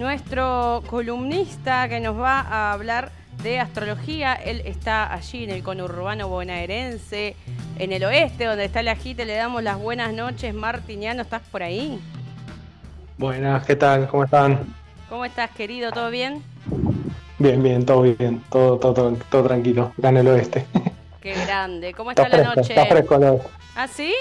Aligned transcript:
nuestro 0.00 0.82
columnista 0.86 1.86
que 1.86 2.00
nos 2.00 2.18
va 2.18 2.40
a 2.40 2.72
hablar 2.72 3.12
de 3.42 3.60
astrología. 3.60 4.32
Él 4.32 4.62
está 4.64 5.12
allí 5.12 5.44
en 5.44 5.50
el 5.50 5.62
conurbano 5.62 6.26
bonaerense, 6.26 7.36
en 7.78 7.92
el 7.92 8.04
oeste, 8.04 8.46
donde 8.46 8.64
está 8.64 8.82
la 8.82 8.92
agite. 8.92 9.26
Le 9.26 9.34
damos 9.34 9.62
las 9.62 9.78
buenas 9.78 10.14
noches. 10.14 10.54
Martiniano, 10.54 11.20
¿estás 11.20 11.42
por 11.52 11.62
ahí? 11.62 12.00
Buenas, 13.18 13.66
¿qué 13.66 13.76
tal? 13.76 14.08
¿Cómo 14.08 14.24
están? 14.24 14.74
¿Cómo 15.10 15.26
estás, 15.26 15.50
querido? 15.50 15.92
¿Todo 15.92 16.10
bien? 16.10 16.42
Bien, 17.38 17.62
bien, 17.62 17.84
todo 17.84 18.02
bien, 18.02 18.42
todo, 18.50 18.78
todo, 18.78 19.12
todo, 19.28 19.44
tranquilo, 19.44 19.92
en 20.02 20.16
el 20.16 20.28
oeste. 20.28 20.66
Qué 21.20 21.34
grande. 21.44 21.92
¿Cómo 21.92 22.10
está, 22.10 22.26
la 22.26 22.54
noche? 22.54 22.72
Está 22.72 22.86
fresco 22.86 23.16
el 23.16 23.38
¿Ah, 23.76 23.86
sí? 23.86 24.14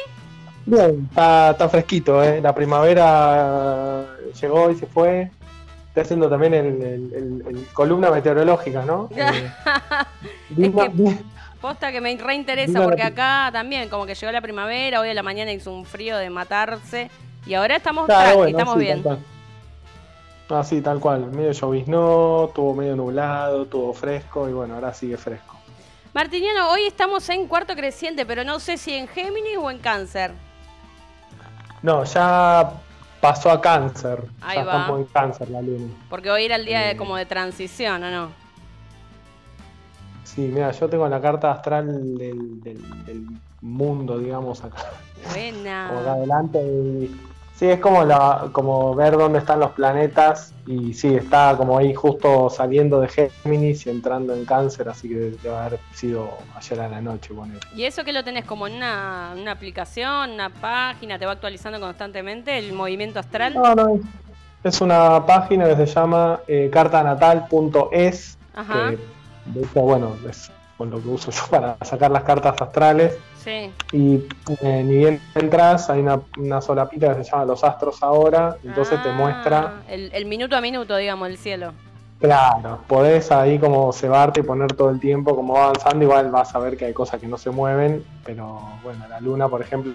Bien, 0.65 1.07
está, 1.09 1.51
está 1.51 1.69
fresquito, 1.69 2.21
¿eh? 2.21 2.41
La 2.41 2.53
primavera 2.53 4.05
llegó 4.41 4.71
y 4.71 4.75
se 4.75 4.85
fue. 4.85 5.31
Está 5.89 6.01
haciendo 6.01 6.29
también 6.29 6.53
el, 6.53 7.67
columna 7.73 8.11
meteorológica, 8.11 8.85
¿no? 8.85 9.09
es 10.57 10.69
que, 10.69 11.17
posta 11.59 11.91
que 11.91 11.99
me 11.99 12.15
reinteresa 12.15 12.83
porque 12.83 13.03
acá 13.03 13.49
también, 13.51 13.89
como 13.89 14.05
que 14.05 14.15
llegó 14.15 14.31
la 14.31 14.41
primavera, 14.41 14.99
hoy 14.99 15.09
a 15.09 15.13
la 15.13 15.23
mañana 15.23 15.51
hizo 15.51 15.73
un 15.73 15.85
frío 15.85 16.17
de 16.17 16.29
matarse 16.29 17.09
y 17.45 17.55
ahora 17.55 17.75
estamos, 17.75 18.07
estamos 18.47 18.77
bien. 18.77 19.03
Ah, 20.49 20.63
sí, 20.63 20.81
tal 20.81 20.99
cual. 20.99 21.27
Medio 21.31 21.51
lloviznó, 21.51 22.49
tuvo 22.55 22.73
medio 22.73 22.95
nublado, 22.95 23.65
tuvo 23.65 23.93
fresco 23.93 24.49
y 24.49 24.53
bueno, 24.53 24.75
ahora 24.75 24.93
sigue 24.93 25.17
fresco. 25.17 25.55
Martiniano, 26.13 26.71
hoy 26.71 26.87
estamos 26.87 27.29
en 27.29 27.47
cuarto 27.47 27.75
creciente, 27.75 28.25
pero 28.25 28.43
no 28.43 28.59
sé 28.59 28.77
si 28.77 28.93
en 28.93 29.07
Géminis 29.07 29.57
o 29.57 29.69
en 29.69 29.77
Cáncer. 29.77 30.31
No, 31.83 32.03
ya 32.03 32.73
pasó 33.19 33.51
a 33.51 33.61
Cáncer. 33.61 34.23
Ahí 34.41 34.55
ya 34.55 34.61
estamos 34.61 34.99
en 34.99 35.05
Cáncer 35.05 35.49
la 35.49 35.61
luna. 35.61 35.93
Porque 36.09 36.29
hoy 36.31 36.45
era 36.45 36.55
el 36.55 36.65
día 36.65 36.81
de, 36.81 36.91
eh. 36.91 36.97
como 36.97 37.15
de 37.15 37.25
transición, 37.25 38.03
¿o 38.03 38.11
no? 38.11 38.29
Sí, 40.23 40.41
mira, 40.41 40.71
yo 40.71 40.87
tengo 40.87 41.07
la 41.07 41.19
carta 41.19 41.51
astral 41.51 42.17
del, 42.17 42.61
del, 42.61 43.25
mundo, 43.61 44.17
digamos, 44.17 44.63
acá. 44.63 44.77
Buena. 45.31 45.89
Acá 45.89 46.13
adelante 46.13 46.59
y 46.59 47.28
Sí, 47.59 47.65
es 47.65 47.81
como, 47.81 48.05
la, 48.05 48.47
como 48.53 48.95
ver 48.95 49.17
dónde 49.17 49.39
están 49.39 49.59
los 49.59 49.71
planetas 49.71 50.53
y 50.65 50.93
sí, 50.93 51.13
está 51.13 51.57
como 51.57 51.77
ahí 51.77 51.93
justo 51.93 52.49
saliendo 52.49 53.01
de 53.01 53.09
Géminis 53.09 53.85
y 53.85 53.89
entrando 53.89 54.33
en 54.33 54.45
cáncer, 54.45 54.87
así 54.87 55.09
que 55.09 55.15
debe 55.15 55.57
haber 55.57 55.79
sido 55.93 56.29
ayer 56.55 56.79
a 56.79 56.87
la 56.87 57.01
noche. 57.01 57.33
¿Y 57.75 57.83
eso 57.83 58.05
que 58.05 58.13
lo 58.13 58.23
tenés 58.23 58.45
como 58.45 58.65
en 58.65 58.75
una, 58.75 59.51
aplicación, 59.51 60.31
una 60.31 60.49
página, 60.49 61.19
te 61.19 61.25
va 61.25 61.33
actualizando 61.33 61.81
constantemente 61.81 62.57
el 62.57 62.71
movimiento 62.71 63.19
astral? 63.19 63.55
No, 63.55 63.75
no, 63.75 63.99
es, 64.63 64.79
una 64.79 65.25
página 65.25 65.67
que 65.67 65.75
se 65.75 65.85
llama 65.85 66.39
eh, 66.47 66.69
cartanatal.es, 66.71 68.37
que 68.55 68.97
de 69.47 69.65
hecho, 69.65 69.81
bueno, 69.81 70.15
es 70.29 70.49
con 70.79 70.89
lo 70.89 71.03
que 71.03 71.09
uso 71.09 71.29
yo 71.29 71.41
para 71.51 71.77
sacar 71.81 72.09
las 72.09 72.23
cartas 72.23 72.55
astrales. 72.59 73.17
Sí. 73.43 73.71
Y 73.91 74.23
eh, 74.61 74.83
ni 74.83 74.95
bien 74.95 75.21
entras, 75.35 75.89
hay 75.89 75.99
una, 75.99 76.21
una 76.37 76.61
solapita 76.61 77.15
que 77.15 77.25
se 77.25 77.31
llama 77.31 77.43
Los 77.43 77.65
Astros 77.65 78.01
Ahora, 78.01 78.55
entonces 78.63 79.03
te 79.03 79.09
ah, 79.09 79.13
muestra... 79.13 79.73
El, 79.89 80.25
minuto 80.25 80.55
a 80.55 80.61
minuto, 80.61 80.95
digamos, 80.95 81.27
el 81.27 81.37
cielo. 81.37 81.73
Claro, 82.21 82.79
podés 82.87 83.29
ahí 83.31 83.59
como 83.59 83.91
cebarte 83.91 84.39
y 84.39 84.43
poner 84.43 84.71
todo 84.73 84.89
el 84.89 85.01
tiempo 85.01 85.35
como 85.35 85.53
va 85.53 85.65
avanzando, 85.65 86.03
igual 86.05 86.31
vas 86.31 86.55
a 86.55 86.59
ver 86.59 86.77
que 86.77 86.85
hay 86.85 86.93
cosas 86.93 87.19
que 87.19 87.27
no 87.27 87.37
se 87.37 87.49
mueven, 87.49 88.05
pero 88.23 88.61
bueno, 88.81 89.05
la 89.09 89.19
luna, 89.19 89.49
por 89.49 89.61
ejemplo, 89.61 89.93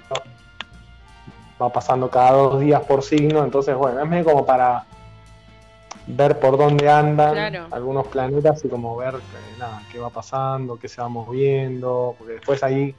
va 1.60 1.68
pasando 1.70 2.10
cada 2.10 2.32
dos 2.32 2.60
días 2.60 2.82
por 2.82 3.02
signo, 3.02 3.42
entonces 3.42 3.74
bueno, 3.74 4.02
es 4.02 4.08
medio 4.08 4.24
como 4.24 4.44
para 4.44 4.84
ver 6.06 6.38
por 6.38 6.58
dónde 6.58 6.88
andan 6.88 7.56
algunos 7.72 8.06
planetas 8.08 8.64
y 8.64 8.69
como 8.69 8.97
ver 8.97 9.14
eh, 9.14 9.56
nada, 9.58 9.83
qué 9.91 9.98
va 9.98 10.11
pasando, 10.11 10.78
qué 10.78 10.88
se 10.88 11.00
va 11.00 11.08
moviendo, 11.08 12.14
porque 12.19 12.34
después 12.34 12.62
ahí, 12.62 12.94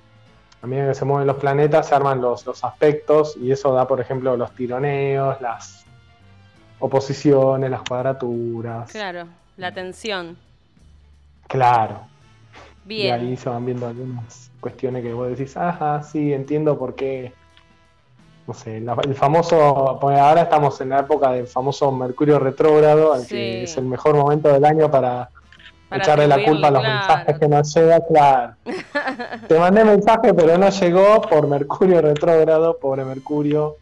a 0.62 0.68
medida 0.68 0.90
que 0.90 0.96
se 0.96 1.06
mueven 1.06 1.28
los 1.28 1.38
planetas, 1.38 1.88
se 1.88 1.96
arman 1.96 2.22
los, 2.22 2.46
los 2.46 2.64
aspectos 2.64 3.38
y 3.38 3.52
eso 3.52 3.74
da, 3.74 3.88
por 3.88 4.02
ejemplo, 4.02 4.36
los 4.36 4.52
tironeos, 4.54 5.40
las 5.42 5.86
oposiciones, 6.80 7.70
las 7.70 7.82
cuadraturas. 7.84 8.92
Claro, 8.92 9.28
la 9.58 9.74
tensión. 9.74 10.38
Claro. 11.48 12.02
Bien. 12.84 13.24
Y 13.24 13.30
ahí 13.30 13.38
se 13.38 13.50
van 13.50 13.66
viendo 13.66 13.88
algunas 13.88 14.52
cuestiones 14.60 15.04
que 15.04 15.14
vos 15.14 15.30
decís, 15.30 15.56
ajá, 15.58 16.02
sí, 16.04 16.34
entiendo 16.34 16.78
por 16.78 16.96
qué 16.96 17.34
no 18.48 18.54
sé, 18.54 18.78
el 18.78 19.16
famoso, 19.16 19.98
pues 20.00 20.18
ahora 20.20 20.44
estamos 20.44 20.80
en 20.82 20.90
la 20.90 21.00
época 21.00 21.32
del 21.32 21.48
famoso 21.48 21.92
Mercurio 21.92 22.38
retrógrado, 22.38 23.14
al 23.14 23.26
que 23.26 23.64
es 23.64 23.78
el 23.78 23.86
mejor 23.86 24.16
momento 24.16 24.50
del 24.50 24.64
año 24.66 24.90
para, 24.92 25.30
echarle 25.92 26.28
la 26.28 26.44
culpa 26.44 26.68
a 26.68 26.72
los 26.72 26.84
mensajes 26.84 27.40
que 27.40 27.48
nos 27.48 27.74
llega, 27.74 28.00
claro. 28.06 28.56
Te 29.48 29.58
mandé 29.58 29.84
mensaje, 29.84 30.34
pero 30.34 30.58
no 30.58 30.70
llegó 30.70 31.22
por 31.22 31.48
Mercurio 31.48 32.02
retrógrado, 32.02 32.78
pobre 32.78 33.04
Mercurio. 33.04 33.78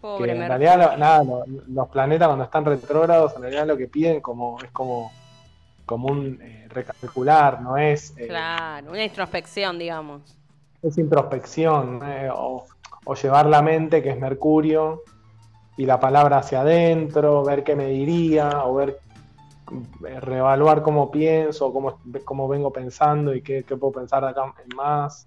Pobre 0.00 0.32
en 0.32 0.48
realidad, 0.48 0.96
nada, 0.96 1.22
los, 1.68 1.88
planetas 1.90 2.28
cuando 2.28 2.44
están 2.44 2.64
retrógrados, 2.64 3.36
en 3.36 3.42
realidad 3.42 3.66
lo 3.66 3.76
que 3.76 3.86
piden 3.86 4.22
como 4.22 4.58
es 4.62 4.70
como, 4.70 5.12
como 5.84 6.08
un 6.08 6.38
eh, 6.40 6.68
recalcular, 6.70 7.60
no 7.60 7.76
es. 7.76 8.16
Eh, 8.16 8.28
claro, 8.28 8.92
una 8.92 9.04
introspección, 9.04 9.78
digamos. 9.78 10.22
Es 10.82 10.96
introspección, 10.96 12.00
eh, 12.02 12.30
o 12.32 12.64
o 13.10 13.14
llevar 13.16 13.46
la 13.46 13.60
mente, 13.60 14.04
que 14.04 14.10
es 14.10 14.20
Mercurio, 14.20 15.02
y 15.76 15.84
la 15.84 15.98
palabra 15.98 16.38
hacia 16.38 16.60
adentro, 16.60 17.42
ver 17.42 17.64
qué 17.64 17.74
me 17.74 17.86
diría, 17.86 18.64
o 18.64 18.74
ver, 18.76 19.00
eh, 20.06 20.20
reevaluar 20.20 20.82
cómo 20.82 21.10
pienso, 21.10 21.72
cómo, 21.72 21.98
cómo 22.24 22.46
vengo 22.46 22.72
pensando 22.72 23.34
y 23.34 23.42
qué, 23.42 23.64
puedo 23.64 23.90
pensar 23.90 24.22
de 24.22 24.28
acá 24.28 24.54
en 24.64 24.76
más. 24.76 25.26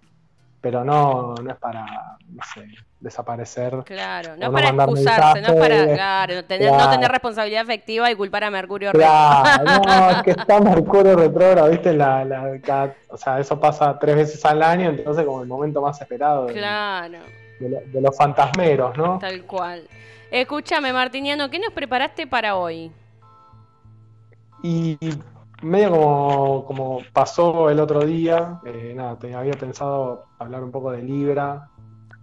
Pero 0.61 0.85
no, 0.85 1.35
no 1.35 1.51
es 1.51 1.57
para, 1.57 1.85
no 2.29 2.41
sé, 2.53 2.65
desaparecer. 3.01 3.83
Claro, 3.83 4.37
no 4.37 4.45
es 4.45 4.49
para 4.53 4.69
excusarse, 4.69 5.41
no 5.41 5.47
es 5.47 5.59
para 5.59 5.93
claro, 5.93 6.35
no 6.35 6.89
tener 6.89 7.11
responsabilidad 7.11 7.63
efectiva 7.63 8.09
y 8.09 8.15
culpar 8.15 8.45
a 8.45 8.49
Mercurio 8.49 8.93
Claro, 8.93 9.63
no, 9.85 10.09
es 10.09 10.23
que 10.23 10.31
está 10.31 10.61
Mercurio 10.61 11.17
retrógrado, 11.17 11.69
¿viste? 11.69 11.91
La, 11.91 12.23
la, 12.23 12.93
o 13.09 13.17
sea, 13.17 13.41
eso 13.41 13.59
pasa 13.59 13.99
tres 13.99 14.15
veces 14.15 14.45
al 14.45 14.63
año, 14.63 14.89
entonces 14.89 15.25
como 15.25 15.41
el 15.41 15.49
momento 15.49 15.81
más 15.81 15.99
esperado. 15.99 16.47
Claro 16.47 17.17
de, 17.17 17.42
los 17.59 18.17
fantasmeros, 18.17 18.97
¿no? 18.97 19.19
Tal 19.19 19.43
cual. 19.45 19.87
Escúchame, 20.31 20.91
Martiniano, 20.91 21.49
¿qué 21.49 21.59
nos 21.59 21.73
preparaste 21.73 22.25
para 22.25 22.55
hoy? 22.55 22.91
Y 24.63 24.97
medio 25.61 26.63
como, 26.65 27.01
pasó 27.13 27.69
el 27.69 27.79
otro 27.79 28.05
día, 28.05 28.59
eh, 28.65 28.93
nada, 28.95 29.17
te 29.17 29.33
había 29.33 29.53
pensado 29.53 30.25
hablar 30.39 30.63
un 30.63 30.71
poco 30.71 30.91
de 30.91 31.01
Libra. 31.01 31.69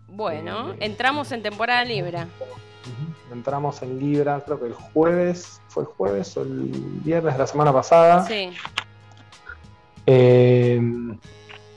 Bueno, 0.09 0.73
eh, 0.73 0.77
entramos 0.81 1.31
en 1.33 1.43
temporada 1.43 1.85
Libra. 1.85 2.27
Entramos 3.33 3.81
en 3.83 3.99
Libra, 3.99 4.43
creo 4.45 4.59
que 4.59 4.67
el 4.67 4.75
jueves, 4.75 5.61
fue 5.69 5.85
el 5.85 5.89
jueves 5.89 6.37
o 6.37 6.43
el 6.43 6.71
viernes 7.05 7.35
de 7.35 7.39
la 7.39 7.47
semana 7.47 7.73
pasada. 7.73 8.25
Sí. 8.27 8.51
Eh, 10.07 10.81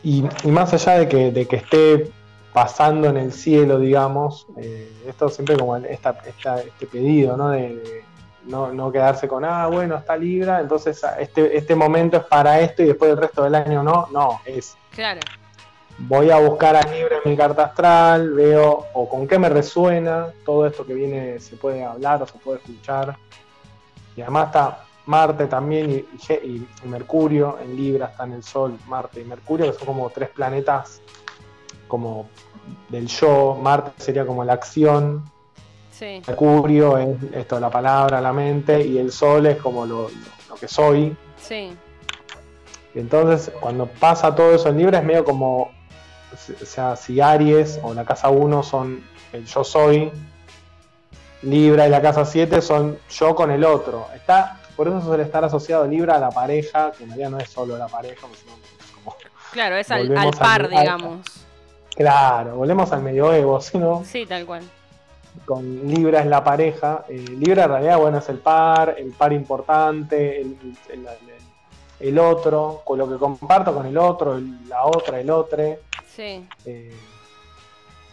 y, 0.03 0.23
más 0.45 0.73
allá 0.73 0.99
de 0.99 1.07
que, 1.07 1.31
de 1.31 1.45
que 1.45 1.57
esté 1.57 2.11
pasando 2.53 3.09
en 3.09 3.17
el 3.17 3.33
cielo, 3.33 3.79
digamos. 3.79 4.47
Eh, 4.57 4.91
esto 5.07 5.27
siempre 5.29 5.57
como 5.57 5.75
esta, 5.77 6.17
este 6.65 6.85
pedido, 6.85 7.35
¿no? 7.35 7.49
De, 7.49 8.03
no, 8.45 8.91
quedarse 8.91 9.27
con, 9.27 9.45
ah, 9.45 9.67
bueno, 9.67 9.95
está 9.95 10.17
Libra, 10.17 10.59
entonces 10.59 11.01
este, 11.17 11.57
este 11.57 11.75
momento 11.75 12.17
es 12.17 12.23
para 12.23 12.59
esto 12.59 12.83
y 12.83 12.87
después 12.87 13.11
el 13.11 13.17
resto 13.17 13.43
del 13.43 13.55
año 13.55 13.83
no. 13.83 14.07
No, 14.11 14.41
es. 14.45 14.75
Claro. 14.91 15.21
Voy 15.97 16.29
a 16.29 16.39
buscar 16.39 16.75
a 16.75 16.81
Libra 16.81 17.17
en 17.23 17.31
mi 17.31 17.37
carta 17.37 17.65
astral, 17.65 18.33
veo 18.33 18.87
o 18.93 19.07
con 19.07 19.27
qué 19.27 19.39
me 19.39 19.49
resuena, 19.49 20.27
todo 20.45 20.65
esto 20.65 20.85
que 20.85 20.93
viene 20.93 21.39
se 21.39 21.55
puede 21.55 21.83
hablar 21.83 22.21
o 22.21 22.27
se 22.27 22.37
puede 22.37 22.57
escuchar. 22.59 23.15
Y 24.15 24.21
además 24.21 24.47
está 24.47 24.85
Marte 25.05 25.47
también 25.47 25.91
y, 25.91 26.33
y 26.33 26.67
Mercurio, 26.87 27.57
en 27.61 27.75
Libra 27.75 28.07
están 28.07 28.33
el 28.33 28.43
Sol, 28.43 28.77
Marte 28.87 29.21
y 29.21 29.25
Mercurio, 29.25 29.71
que 29.71 29.77
son 29.77 29.87
como 29.87 30.09
tres 30.09 30.29
planetas 30.29 31.01
como 31.93 32.25
del 32.89 33.05
yo, 33.05 33.55
Marte 33.61 33.91
sería 34.01 34.25
como 34.25 34.43
la 34.43 34.53
acción, 34.53 35.23
Mercurio 36.01 36.97
es 36.97 37.17
esto, 37.33 37.59
la 37.59 37.69
palabra, 37.69 38.19
la 38.19 38.33
mente, 38.33 38.83
y 38.83 38.97
el 38.97 39.11
Sol 39.11 39.45
es 39.45 39.57
como 39.57 39.85
lo, 39.85 40.09
que 40.59 40.67
soy. 40.67 41.15
Sí. 41.37 41.77
Y 42.95 42.99
entonces, 42.99 43.53
cuando 43.59 43.85
pasa 43.85 44.33
todo 44.33 44.55
eso 44.55 44.69
en 44.69 44.79
Libra, 44.79 44.97
es 44.97 45.05
medio 45.05 45.23
como, 45.23 45.65
o 45.65 46.65
sea, 46.65 46.95
si 46.95 47.21
Aries 47.21 47.79
o 47.83 47.93
la 47.93 48.05
casa 48.05 48.31
1 48.31 48.63
son 48.63 49.03
el 49.31 49.45
yo 49.45 49.63
soy, 49.63 50.11
Libra 51.43 51.85
y 51.85 51.91
la 51.91 52.01
casa 52.01 52.25
7 52.25 52.59
son 52.63 52.97
yo 53.07 53.35
con 53.35 53.51
el 53.51 53.63
otro. 53.63 54.07
Está, 54.15 54.61
por 54.75 54.87
eso 54.87 54.99
suele 54.99 55.21
estar 55.21 55.45
asociado 55.45 55.85
Libra 55.85 56.15
a 56.15 56.19
la 56.19 56.31
pareja, 56.31 56.91
que 56.91 57.03
en 57.03 57.09
realidad 57.09 57.29
no 57.29 57.37
es 57.37 57.49
solo 57.51 57.77
la 57.77 57.87
pareja, 57.87 58.25
sino 58.35 58.53
como 58.95 59.15
Claro, 59.51 59.75
es 59.75 59.91
al, 59.91 60.11
par, 60.39 60.67
digamos. 60.69 61.42
Claro, 61.95 62.55
volvemos 62.55 62.91
al 62.91 63.03
medioevo, 63.03 63.61
¿sí 63.61 63.77
no? 63.77 64.03
Sí, 64.05 64.25
tal 64.25 64.45
cual. 64.45 64.63
con 65.45 65.87
Libra 65.87 66.21
es 66.21 66.25
la 66.27 66.43
pareja. 66.43 67.05
Eh, 67.09 67.25
Libra 67.37 67.65
en 67.65 67.69
realidad, 67.69 67.97
bueno, 67.99 68.17
es 68.17 68.29
el 68.29 68.39
par, 68.39 68.95
el 68.97 69.11
par 69.11 69.33
importante, 69.33 70.41
el, 70.41 70.57
el, 71.99 72.19
otro, 72.19 72.81
con 72.83 72.97
lo 72.97 73.09
que 73.09 73.17
comparto 73.17 73.73
con 73.73 73.85
el 73.85 73.97
otro, 73.97 74.39
la 74.67 74.85
otra, 74.85 75.19
el 75.19 75.29
otro. 75.29 75.63
Sí. 76.07 76.45
Eh, 76.65 76.95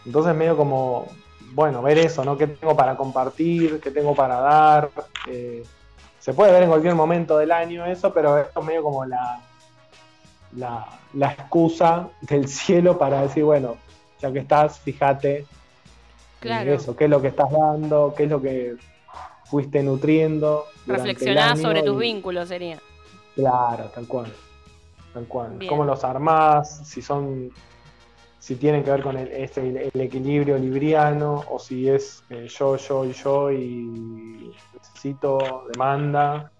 entonces 0.05 0.35
medio 0.35 0.57
como, 0.57 1.07
bueno, 1.53 1.81
ver 1.81 1.97
eso, 1.99 2.23
¿no? 2.23 2.37
¿Qué 2.37 2.47
tengo 2.47 2.75
para 2.75 2.95
compartir? 2.95 3.79
¿Qué 3.79 3.91
tengo 3.91 4.15
para 4.15 4.39
dar? 4.39 4.89
Eh, 5.27 5.63
se 6.19 6.33
puede 6.33 6.51
ver 6.51 6.63
en 6.63 6.69
cualquier 6.69 6.95
momento 6.95 7.37
del 7.37 7.51
año 7.51 7.85
eso, 7.85 8.13
pero 8.13 8.37
es 8.37 8.47
medio 8.63 8.83
como 8.83 9.05
la, 9.05 9.41
la, 10.55 10.87
la 11.13 11.31
excusa 11.31 12.09
del 12.21 12.47
cielo 12.47 12.97
para 12.97 13.21
decir, 13.21 13.43
bueno, 13.43 13.77
ya 14.19 14.31
que 14.31 14.39
estás, 14.39 14.79
fíjate 14.79 15.45
Claro. 16.41 16.73
Eso, 16.73 16.95
qué 16.95 17.03
es 17.03 17.09
lo 17.09 17.21
que 17.21 17.27
estás 17.27 17.51
dando, 17.51 18.15
qué 18.17 18.23
es 18.23 18.29
lo 18.29 18.41
que 18.41 18.75
fuiste 19.45 19.83
nutriendo. 19.83 20.65
Reflexionar 20.87 21.55
sobre 21.55 21.83
tus 21.83 21.99
vínculos 21.99 22.49
sería. 22.49 22.79
Claro, 23.35 23.85
tal 23.93 24.07
cual. 24.07 24.33
Tal 25.13 25.25
cual. 25.25 25.59
Cómo 25.69 25.85
los 25.85 26.03
armás, 26.03 26.81
si 26.83 27.01
son 27.01 27.51
si 28.39 28.55
tienen 28.55 28.83
que 28.83 28.89
ver 28.89 29.03
con 29.03 29.17
el, 29.17 29.27
este, 29.27 29.91
el 29.93 30.01
equilibrio 30.01 30.57
libriano 30.57 31.43
o 31.47 31.59
si 31.59 31.87
es 31.87 32.23
eh, 32.31 32.47
yo, 32.47 32.75
yo 32.75 33.05
y 33.05 33.13
yo 33.13 33.51
y 33.51 34.51
necesito 34.73 35.65
demanda 35.71 36.51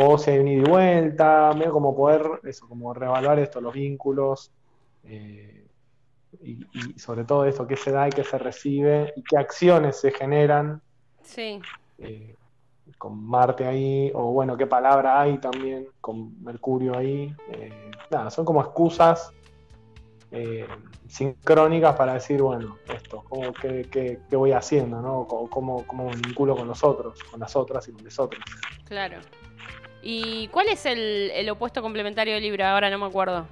o 0.00 0.16
si 0.16 0.30
hay 0.30 0.38
un 0.38 0.46
ida 0.46 0.62
y 0.62 0.70
vuelta, 0.70 1.52
medio 1.54 1.72
como 1.72 1.96
poder, 1.96 2.40
eso, 2.44 2.68
como 2.68 2.94
reevaluar 2.94 3.40
esto, 3.40 3.60
los 3.60 3.74
vínculos, 3.74 4.52
eh, 5.02 5.66
y, 6.40 6.64
sobre 6.96 7.24
todo 7.24 7.44
eso, 7.44 7.66
qué 7.66 7.76
se 7.76 7.90
da 7.90 8.06
y 8.06 8.10
qué 8.10 8.22
se 8.22 8.38
recibe 8.38 9.12
y 9.16 9.24
qué 9.24 9.36
acciones 9.36 10.00
se 10.00 10.12
generan. 10.12 10.80
Sí. 11.22 11.60
Eh, 11.98 12.36
con 12.96 13.20
Marte 13.24 13.66
ahí, 13.66 14.12
o 14.14 14.32
bueno, 14.32 14.56
qué 14.56 14.68
palabra 14.68 15.20
hay 15.20 15.38
también, 15.38 15.88
con 16.00 16.40
Mercurio 16.44 16.96
ahí. 16.96 17.34
Eh, 17.50 17.90
nada, 18.08 18.30
son 18.30 18.44
como 18.44 18.60
excusas 18.60 19.32
eh, 20.30 20.66
sincrónicas 21.08 21.96
para 21.96 22.14
decir, 22.14 22.40
bueno, 22.40 22.76
esto, 22.94 23.24
cómo, 23.28 23.52
qué, 23.52 24.20
voy 24.30 24.52
haciendo, 24.52 25.02
¿no? 25.02 25.26
Cómo, 25.26 25.84
cómo, 25.86 26.04
me 26.04 26.16
vinculo 26.16 26.54
con 26.54 26.68
los 26.68 26.84
otros, 26.84 27.22
con 27.24 27.40
las 27.40 27.56
otras 27.56 27.88
y 27.88 27.92
con 27.92 28.04
los 28.04 28.18
otros. 28.18 28.44
Claro. 28.84 29.18
¿Y 30.02 30.48
cuál 30.48 30.68
es 30.68 30.86
el, 30.86 31.30
el 31.34 31.48
opuesto 31.50 31.82
complementario 31.82 32.34
de 32.34 32.40
Libra? 32.40 32.72
Ahora 32.72 32.90
no 32.90 32.98
me 32.98 33.06
acuerdo 33.06 33.46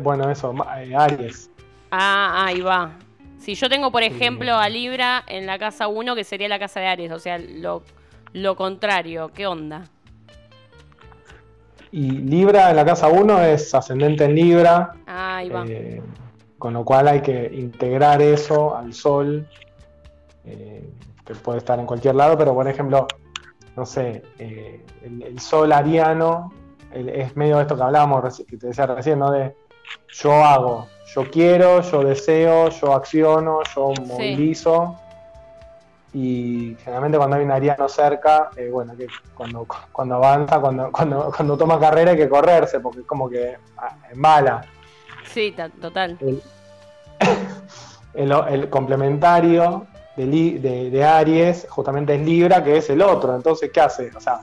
bueno, 0.00 0.30
eso, 0.30 0.54
eh, 0.78 0.94
Aries. 0.94 1.50
Ah, 1.90 2.46
ahí 2.46 2.60
va. 2.60 2.92
Si 3.38 3.54
yo 3.54 3.68
tengo, 3.68 3.90
por 3.90 4.02
ejemplo, 4.02 4.56
a 4.56 4.68
Libra 4.68 5.24
en 5.26 5.46
la 5.46 5.58
casa 5.58 5.88
1, 5.88 6.14
que 6.14 6.24
sería 6.24 6.48
la 6.48 6.58
casa 6.58 6.80
de 6.80 6.86
Aries, 6.86 7.12
o 7.12 7.18
sea, 7.18 7.38
lo, 7.38 7.82
lo 8.32 8.56
contrario, 8.56 9.30
¿qué 9.32 9.46
onda? 9.46 9.84
Y 11.90 12.10
Libra 12.10 12.70
en 12.70 12.76
la 12.76 12.84
casa 12.84 13.08
1 13.08 13.42
es 13.44 13.74
ascendente 13.74 14.24
en 14.24 14.34
Libra. 14.34 14.92
Ah, 15.06 15.36
ahí 15.36 15.48
va. 15.48 15.64
Eh, 15.66 16.02
con 16.58 16.74
lo 16.74 16.84
cual 16.84 17.08
hay 17.08 17.22
que 17.22 17.50
integrar 17.54 18.20
eso 18.20 18.76
al 18.76 18.92
Sol, 18.92 19.46
eh, 20.44 20.90
que 21.24 21.34
puede 21.34 21.58
estar 21.58 21.78
en 21.78 21.86
cualquier 21.86 22.16
lado, 22.16 22.36
pero 22.36 22.52
por 22.52 22.68
ejemplo, 22.68 23.06
no 23.78 23.86
sé, 23.86 24.22
el, 24.38 25.38
Sol 25.38 25.72
ariano 25.72 26.52
es 26.92 27.36
medio 27.36 27.60
esto 27.60 27.76
que 27.76 27.82
hablábamos, 27.82 28.42
que 28.44 28.56
te 28.56 28.66
decía 28.66 28.86
recién, 28.86 29.20
¿no? 29.20 29.30
De 29.30 29.54
yo 30.08 30.32
hago, 30.32 30.88
yo 31.14 31.30
quiero, 31.30 31.80
yo 31.82 32.02
deseo, 32.02 32.70
yo 32.70 32.92
acciono, 32.92 33.60
yo 33.74 33.92
movilizo. 34.04 34.96
Y 36.12 36.76
generalmente 36.80 37.18
cuando 37.18 37.36
hay 37.36 37.44
un 37.44 37.52
ariano 37.52 37.88
cerca, 37.88 38.50
eh, 38.56 38.68
bueno, 38.70 38.96
que 38.96 39.06
cuando, 39.34 39.66
cuando 39.92 40.16
avanza, 40.16 40.58
cuando, 40.58 40.90
cuando, 40.90 41.30
cuando 41.34 41.56
toma 41.56 41.78
carrera 41.78 42.12
hay 42.12 42.16
que 42.16 42.28
correrse, 42.28 42.80
porque 42.80 43.00
es 43.00 43.06
como 43.06 43.28
que 43.28 43.58
ah, 43.76 43.96
mala. 44.14 44.62
Sí, 45.24 45.54
total. 45.80 46.18
El, 48.14 48.32
el, 48.48 48.68
complementario 48.68 49.86
de, 50.26 50.58
de, 50.58 50.90
de, 50.90 51.04
Aries 51.04 51.66
justamente 51.68 52.14
es 52.14 52.20
Libra, 52.20 52.62
que 52.62 52.76
es 52.76 52.90
el 52.90 53.02
otro. 53.02 53.34
Entonces, 53.34 53.70
¿qué 53.72 53.80
hace? 53.80 54.10
O 54.16 54.20
sea, 54.20 54.40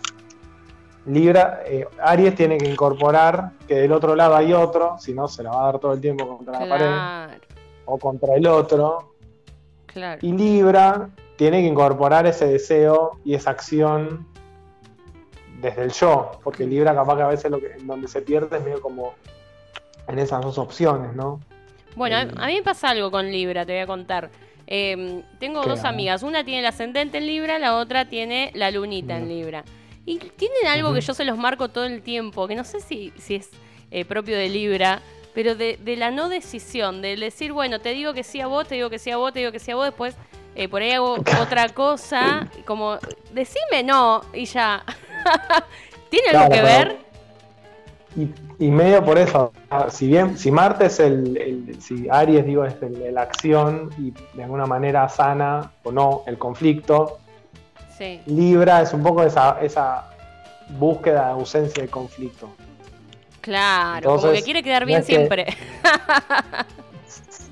Libra, 1.06 1.62
eh, 1.66 1.86
Aries 2.02 2.34
tiene 2.36 2.58
que 2.58 2.70
incorporar 2.70 3.52
que 3.68 3.76
del 3.76 3.92
otro 3.92 4.16
lado 4.16 4.36
hay 4.36 4.54
otro, 4.54 4.98
si 5.00 5.14
no 5.14 5.28
se 5.28 5.44
la 5.44 5.52
va 5.52 5.62
a 5.62 5.66
dar 5.66 5.80
todo 5.80 5.94
el 5.94 6.02
tiempo 6.02 6.38
contra 6.38 6.60
la 6.60 6.70
pared 6.70 7.40
o 7.86 8.00
contra 8.00 8.36
el 8.36 8.48
otro. 8.48 9.16
Y 10.22 10.32
Libra 10.32 11.10
tiene 11.36 11.62
que 11.62 11.68
incorporar 11.68 12.26
ese 12.26 12.48
deseo 12.48 13.20
y 13.24 13.34
esa 13.34 13.52
acción 13.52 14.28
desde 15.62 15.84
el 15.84 15.92
yo, 15.92 16.32
porque 16.44 16.66
Libra 16.66 16.94
capaz 16.94 17.16
que 17.16 17.22
a 17.22 17.28
veces 17.28 17.52
lo 17.52 17.60
que, 17.60 17.76
donde 17.84 18.08
se 18.08 18.22
pierde 18.22 18.58
es 18.58 18.64
medio 18.64 18.82
como 18.82 19.14
en 20.08 20.20
esas 20.20 20.42
dos 20.42 20.58
opciones, 20.58 21.16
¿no? 21.16 21.40
Bueno, 21.96 22.18
a 22.18 22.22
eh, 22.24 22.48
mí 22.48 22.56
me 22.56 22.64
pasa 22.64 22.90
algo 22.90 23.10
con 23.10 23.32
Libra, 23.32 23.66
te 23.66 23.74
voy 23.74 23.82
a 23.82 23.88
contar. 23.88 24.30
Em, 24.68 25.22
tengo 25.40 25.64
dos 25.64 25.84
amigas, 25.84 26.24
una 26.24 26.44
tiene 26.44 26.62
el 26.62 26.66
ascendente 26.66 27.20
en 27.20 27.28
Libra, 27.28 27.60
la 27.60 27.78
otra 27.78 28.06
tiene 28.06 28.52
la 28.56 28.72
lunita 28.72 29.18
en 29.18 29.28
Libra. 29.28 29.64
Y 30.06 30.18
tienen 30.18 30.68
algo 30.68 30.94
que 30.94 31.02
yo 31.02 31.14
se 31.14 31.26
los 31.26 31.38
marco 31.38 31.70
todo 31.70 31.86
el 31.86 32.02
tiempo, 32.02 32.48
que 32.48 32.56
no 32.56 32.64
sé 32.64 32.80
si, 32.80 33.12
si 33.18 33.36
es 33.36 33.50
eh, 33.92 34.06
propio 34.06 34.38
de 34.38 34.50
Libra, 34.50 35.02
pero 35.34 35.56
de, 35.56 35.78
la 35.98 36.12
no 36.12 36.30
decisión, 36.30 37.02
de 37.02 37.16
decir, 37.16 37.52
bueno, 37.52 37.80
te 37.80 37.90
digo 37.90 38.14
que 38.14 38.24
sí 38.24 38.40
a 38.40 38.48
vos, 38.48 38.68
te 38.68 38.76
digo 38.76 38.90
que 38.90 39.00
sí 39.00 39.12
a 39.12 39.18
vos, 39.18 39.34
te 39.34 39.40
digo 39.40 39.52
que 39.52 39.60
sí 39.60 39.72
a 39.72 39.76
vos, 39.76 39.86
después 39.86 40.16
eh, 40.56 40.68
por 40.70 40.82
ahí 40.82 40.92
hago 40.92 41.18
otra 41.42 41.70
cosa, 41.70 42.50
como, 42.66 42.98
decime 43.34 43.84
no, 43.84 44.22
y 44.34 44.46
ya. 44.46 44.84
¿Tiene 46.10 46.30
algo 46.30 46.50
que 46.50 46.62
ver? 46.62 47.05
Y, 48.18 48.68
medio 48.70 49.04
por 49.04 49.18
eso, 49.18 49.52
si 49.90 50.08
bien, 50.08 50.38
si 50.38 50.50
Marte 50.50 50.86
es 50.86 51.02
el, 51.02 51.78
si 51.82 52.08
Aries, 52.10 52.46
digo, 52.46 52.64
es 52.64 52.76
la 53.12 53.24
acción 53.24 53.90
y 53.98 54.14
de 54.36 54.44
alguna 54.44 54.66
manera 54.66 55.10
sana 55.10 55.72
o 55.84 55.92
no 55.92 56.24
el 56.26 56.38
conflicto, 56.38 57.20
Libra 58.26 58.82
es 58.82 58.94
un 58.94 59.04
poco 59.04 59.24
esa, 59.24 59.58
esa 59.62 60.06
búsqueda 60.70 61.26
de 61.26 61.32
ausencia 61.32 61.84
de 61.84 61.90
conflicto. 61.90 62.50
Claro, 63.42 64.16
como 64.16 64.32
que 64.32 64.42
quiere 64.42 64.64
quedar 64.64 64.86
bien 64.86 65.04
siempre. 65.04 65.46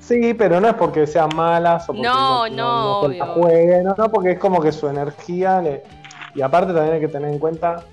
sí, 0.00 0.34
pero 0.34 0.60
no 0.60 0.68
es 0.68 0.74
porque 0.74 1.06
sean 1.06 1.30
malas 1.34 1.84
o 1.84 1.86
porque 1.88 2.02
no, 2.02 2.48
no, 2.48 3.08
no, 3.08 3.26
jueguen, 3.34 3.84
no, 3.84 4.10
porque 4.10 4.32
es 4.32 4.38
como 4.38 4.60
que 4.60 4.72
su 4.72 4.88
energía 4.88 5.62
y 6.34 6.42
aparte 6.42 6.72
también 6.72 6.94
hay 6.94 7.00
que 7.00 7.08
tener 7.08 7.30
en 7.30 7.38
cuenta 7.38 7.84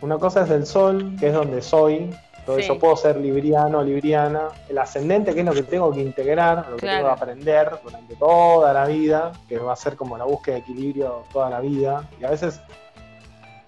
una 0.00 0.18
cosa 0.18 0.42
es 0.42 0.50
el 0.50 0.66
sol, 0.66 1.16
que 1.18 1.28
es 1.28 1.34
donde 1.34 1.62
soy, 1.62 2.14
entonces 2.46 2.68
yo 2.68 2.78
puedo 2.78 2.94
ser 2.94 3.16
libriano, 3.16 3.82
libriana. 3.82 4.50
El 4.68 4.78
ascendente, 4.78 5.34
que 5.34 5.40
es 5.40 5.46
lo 5.46 5.52
que 5.52 5.64
tengo 5.64 5.90
que 5.92 6.00
integrar, 6.00 6.68
lo 6.70 6.76
que 6.76 6.86
tengo 6.86 7.06
que 7.06 7.12
aprender 7.12 7.72
durante 7.82 8.14
toda 8.14 8.72
la 8.72 8.86
vida, 8.86 9.32
que 9.48 9.58
va 9.58 9.72
a 9.72 9.76
ser 9.76 9.96
como 9.96 10.16
la 10.16 10.24
búsqueda 10.24 10.54
de 10.54 10.60
equilibrio 10.60 11.24
toda 11.32 11.50
la 11.50 11.58
vida. 11.58 12.08
Y 12.20 12.24
a 12.24 12.30
veces 12.30 12.60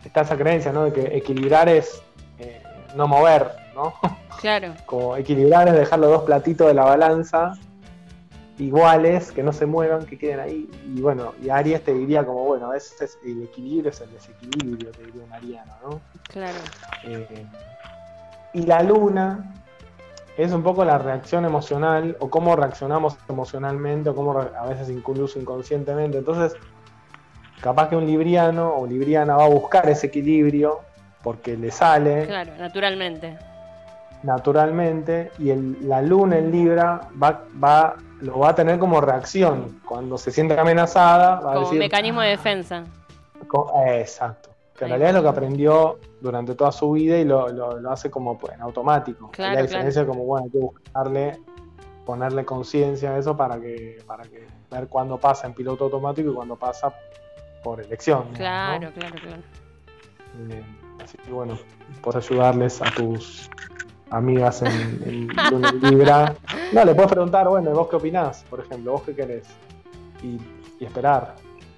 está 0.04 0.20
esa 0.20 0.36
creencia, 0.36 0.72
¿no? 0.72 0.84
De 0.84 0.92
que 0.92 1.16
equilibrar 1.16 1.68
es 1.68 2.00
eh, 2.38 2.62
no 2.94 3.08
mover, 3.08 3.50
¿no? 3.74 3.94
Claro. 4.40 4.74
como 4.86 5.16
equilibrar 5.16 5.66
es 5.66 5.74
dejar 5.74 5.98
los 5.98 6.10
dos 6.10 6.22
platitos 6.22 6.68
de 6.68 6.74
la 6.74 6.84
balanza 6.84 7.54
iguales, 8.58 9.32
que 9.32 9.42
no 9.42 9.52
se 9.52 9.66
muevan, 9.66 10.06
que 10.06 10.18
queden 10.18 10.40
ahí. 10.40 10.68
Y 10.94 11.00
bueno, 11.00 11.34
y 11.42 11.48
Aries 11.48 11.84
te 11.84 11.94
diría 11.94 12.24
como, 12.24 12.44
bueno, 12.44 12.66
a 12.66 12.74
veces 12.74 13.18
el 13.24 13.42
equilibrio 13.42 13.90
es 13.90 14.00
el 14.00 14.10
desequilibrio, 14.12 14.90
te 14.90 15.04
diría 15.04 15.24
un 15.24 15.32
ariano, 15.32 15.72
¿no? 15.82 16.00
Claro. 16.28 16.58
Eh, 17.04 17.46
y 18.52 18.62
la 18.62 18.82
luna 18.82 19.54
es 20.36 20.52
un 20.52 20.62
poco 20.62 20.84
la 20.84 20.98
reacción 20.98 21.44
emocional 21.44 22.16
o 22.20 22.30
cómo 22.30 22.54
reaccionamos 22.56 23.16
emocionalmente 23.28 24.10
o 24.10 24.14
cómo 24.14 24.38
a 24.38 24.66
veces 24.66 24.88
incluso 24.88 25.38
inconscientemente. 25.38 26.18
Entonces, 26.18 26.58
capaz 27.60 27.88
que 27.88 27.96
un 27.96 28.06
libriano 28.06 28.74
o 28.74 28.86
libriana 28.86 29.36
va 29.36 29.44
a 29.44 29.48
buscar 29.48 29.88
ese 29.88 30.06
equilibrio 30.06 30.80
porque 31.22 31.56
le 31.56 31.70
sale. 31.70 32.26
Claro, 32.26 32.52
naturalmente. 32.58 33.36
Naturalmente, 34.22 35.30
y 35.38 35.50
el, 35.50 35.88
la 35.88 36.02
luna 36.02 36.38
en 36.38 36.50
Libra 36.50 37.08
va, 37.22 37.44
va, 37.62 37.96
lo 38.20 38.40
va 38.40 38.50
a 38.50 38.54
tener 38.54 38.78
como 38.78 39.00
reacción. 39.00 39.80
Cuando 39.84 40.18
se 40.18 40.30
siente 40.30 40.58
amenazada, 40.58 41.36
va 41.36 41.54
como 41.54 41.58
a 41.58 41.60
decir. 41.60 41.78
mecanismo 41.78 42.20
de 42.20 42.30
defensa. 42.30 42.84
exacto 43.86 44.48
que 44.78 44.84
en 44.84 44.90
realidad 44.90 45.10
es 45.10 45.16
lo 45.16 45.22
que 45.22 45.28
aprendió 45.28 45.98
durante 46.20 46.54
toda 46.54 46.70
su 46.70 46.92
vida 46.92 47.18
y 47.18 47.24
lo, 47.24 47.48
lo, 47.48 47.90
hace 47.90 48.10
como 48.10 48.38
pues, 48.38 48.54
en 48.54 48.62
automático. 48.62 49.30
la 49.36 49.62
diferencia 49.62 50.02
es 50.02 50.08
como, 50.08 50.24
bueno, 50.24 50.46
hay 50.46 50.52
que 50.52 50.58
buscarle, 50.58 51.40
ponerle 52.06 52.44
conciencia 52.44 53.10
a 53.10 53.18
eso 53.18 53.36
para 53.36 53.60
que, 53.60 54.00
para 54.06 54.22
que 54.24 54.46
ver 54.70 54.86
cuándo 54.86 55.18
pasa 55.18 55.48
en 55.48 55.54
piloto 55.54 55.84
automático 55.84 56.30
y 56.30 56.34
cuándo 56.34 56.54
pasa 56.56 56.94
por 57.62 57.80
elección. 57.80 58.28
Claro, 58.34 58.92
claro, 58.92 59.16
claro. 59.20 59.42
así 61.02 61.18
que 61.18 61.30
bueno, 61.32 61.58
puedes 62.00 62.30
ayudarles 62.30 62.80
a 62.80 62.84
tus 62.94 63.50
amigas 64.10 64.62
en, 64.62 65.02
en 65.06 65.80
Libra. 65.82 66.34
No, 66.72 66.84
le 66.84 66.94
puedes 66.94 67.10
preguntar, 67.10 67.48
bueno, 67.48 67.70
¿vos 67.70 67.88
qué 67.88 67.96
opinás? 67.96 68.44
Por 68.48 68.60
ejemplo, 68.60 68.92
¿vos 68.92 69.02
qué 69.02 69.14
querés? 69.14 69.44
y, 70.22 70.84
esperar. 70.84 71.34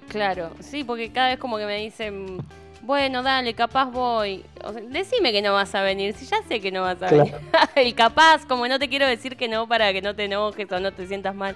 Claro, 0.09 0.51
sí, 0.59 0.83
porque 0.83 1.11
cada 1.11 1.29
vez 1.29 1.39
como 1.39 1.57
que 1.57 1.65
me 1.65 1.77
dicen, 1.77 2.37
bueno, 2.81 3.23
dale, 3.23 3.53
capaz 3.53 3.85
voy. 3.85 4.43
decime 4.89 5.31
que 5.31 5.41
no 5.41 5.53
vas 5.53 5.73
a 5.73 5.81
venir, 5.81 6.13
si 6.13 6.25
ya 6.25 6.37
sé 6.47 6.59
que 6.59 6.71
no 6.71 6.81
vas 6.81 7.01
a 7.01 7.09
venir. 7.09 7.33
El 7.75 7.95
capaz, 7.95 8.45
como 8.45 8.67
no 8.67 8.77
te 8.77 8.89
quiero 8.89 9.07
decir 9.07 9.37
que 9.37 9.47
no 9.47 9.67
para 9.67 9.91
que 9.93 10.01
no 10.01 10.15
te 10.15 10.25
enojes 10.25 10.71
o 10.71 10.79
no 10.79 10.91
te 10.91 11.07
sientas 11.07 11.33
mal. 11.33 11.55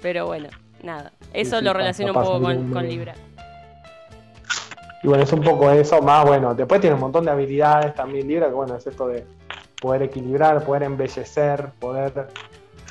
Pero 0.00 0.26
bueno, 0.26 0.48
nada, 0.82 1.12
eso 1.32 1.60
lo 1.60 1.72
relaciono 1.72 2.12
un 2.12 2.24
poco 2.24 2.40
con 2.40 2.88
Libra. 2.88 3.14
Y 5.02 5.08
bueno, 5.08 5.24
es 5.24 5.32
un 5.32 5.42
poco 5.42 5.70
eso, 5.70 6.00
más 6.00 6.24
bueno, 6.24 6.54
después 6.54 6.80
tiene 6.80 6.94
un 6.94 7.00
montón 7.00 7.24
de 7.24 7.30
habilidades 7.30 7.94
también 7.94 8.26
Libra, 8.26 8.48
que 8.48 8.54
bueno, 8.54 8.76
es 8.76 8.86
esto 8.86 9.08
de 9.08 9.24
poder 9.80 10.02
equilibrar, 10.02 10.64
poder 10.64 10.84
embellecer, 10.84 11.70
poder 11.78 12.28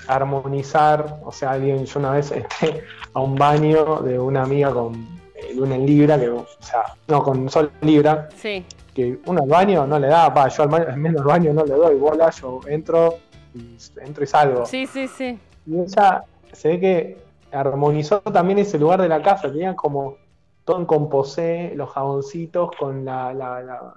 armonizar. 0.07 1.19
O 1.23 1.31
sea, 1.31 1.51
alguien, 1.51 1.85
yo 1.85 1.99
una 1.99 2.11
vez 2.11 2.31
entré 2.31 2.83
a 3.13 3.19
un 3.19 3.35
baño 3.35 4.01
de 4.01 4.19
una 4.19 4.43
amiga 4.43 4.71
con 4.73 5.15
luna 5.55 5.75
en 5.75 5.85
Libra, 5.85 6.19
que, 6.19 6.29
o 6.29 6.45
sea, 6.59 6.83
no, 7.07 7.23
con 7.23 7.49
sol 7.49 7.71
Libra. 7.81 8.29
Sí. 8.35 8.65
Que 8.93 9.19
uno 9.25 9.43
al 9.43 9.49
baño 9.49 9.85
no 9.85 9.99
le 9.99 10.07
da, 10.07 10.33
pa, 10.33 10.47
yo 10.47 10.63
al, 10.63 10.69
baño, 10.69 10.85
al 10.87 10.97
menos 10.97 11.21
al 11.21 11.27
baño 11.27 11.53
no 11.53 11.65
le 11.65 11.73
doy 11.73 11.95
bola, 11.95 12.29
yo 12.29 12.61
entro 12.67 13.15
y, 13.53 13.75
entro 14.01 14.23
y 14.23 14.27
salgo. 14.27 14.65
Sí, 14.65 14.87
sí, 14.87 15.07
sí. 15.07 15.37
Y 15.65 15.79
ella 15.79 16.23
se 16.53 16.69
ve 16.69 16.79
que 16.79 17.17
armonizó 17.51 18.21
también 18.21 18.59
ese 18.59 18.79
lugar 18.79 19.01
de 19.01 19.09
la 19.09 19.21
casa, 19.21 19.51
tenía 19.51 19.75
como 19.75 20.17
todo 20.63 20.79
en 20.79 20.85
composé, 20.85 21.73
los 21.75 21.91
jaboncitos 21.91 22.71
con 22.77 23.05
la, 23.05 23.33
la, 23.33 23.95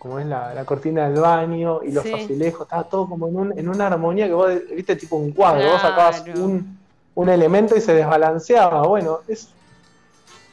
como 0.00 0.18
es 0.18 0.24
la, 0.24 0.64
cortina 0.64 1.10
del 1.10 1.20
baño 1.20 1.80
y 1.84 1.92
los 1.92 2.06
azulejos, 2.06 2.62
estaba 2.62 2.84
todo 2.84 3.06
como 3.06 3.28
en, 3.28 3.36
un, 3.36 3.58
en 3.58 3.68
una 3.68 3.86
armonía 3.86 4.26
que 4.26 4.32
vos 4.32 4.50
viste 4.74 4.96
tipo 4.96 5.16
un 5.16 5.30
cuadro, 5.30 5.70
vos 5.70 5.82
sacabas 5.82 6.24
un, 6.36 6.78
un, 7.14 7.28
elemento 7.28 7.76
y 7.76 7.82
se 7.82 7.92
desbalanceaba. 7.92 8.80
Bueno, 8.86 9.18
es. 9.28 9.50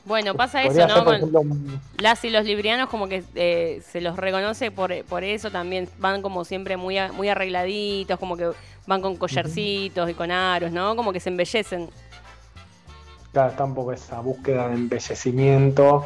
Bueno, 0.04 0.36
pasa 0.36 0.64
eso, 0.64 0.86
¿no? 0.86 1.06
Con 1.06 1.80
las 1.98 2.26
y 2.26 2.30
los 2.30 2.44
librianos 2.44 2.90
como 2.90 3.08
que 3.08 3.24
eh, 3.36 3.82
se 3.90 4.02
los 4.02 4.18
reconoce 4.18 4.70
por, 4.70 4.94
por 5.06 5.24
eso 5.24 5.50
también, 5.50 5.88
van 5.98 6.22
como 6.22 6.44
siempre 6.44 6.76
muy, 6.76 6.98
muy 7.14 7.30
arregladitos, 7.30 8.20
como 8.20 8.36
que 8.36 8.52
van 8.86 9.02
con 9.02 9.16
collarcitos 9.16 10.10
y 10.10 10.14
con 10.14 10.30
aros, 10.30 10.74
¿no? 10.74 10.98
Como 10.98 11.14
que 11.14 11.22
se 11.22 11.30
embellecen 11.30 11.90
claro, 13.32 13.52
está 13.52 13.64
un 13.64 13.76
poco 13.76 13.94
esa 13.94 14.20
búsqueda 14.20 14.68
de 14.68 14.74
embellecimiento. 14.74 16.06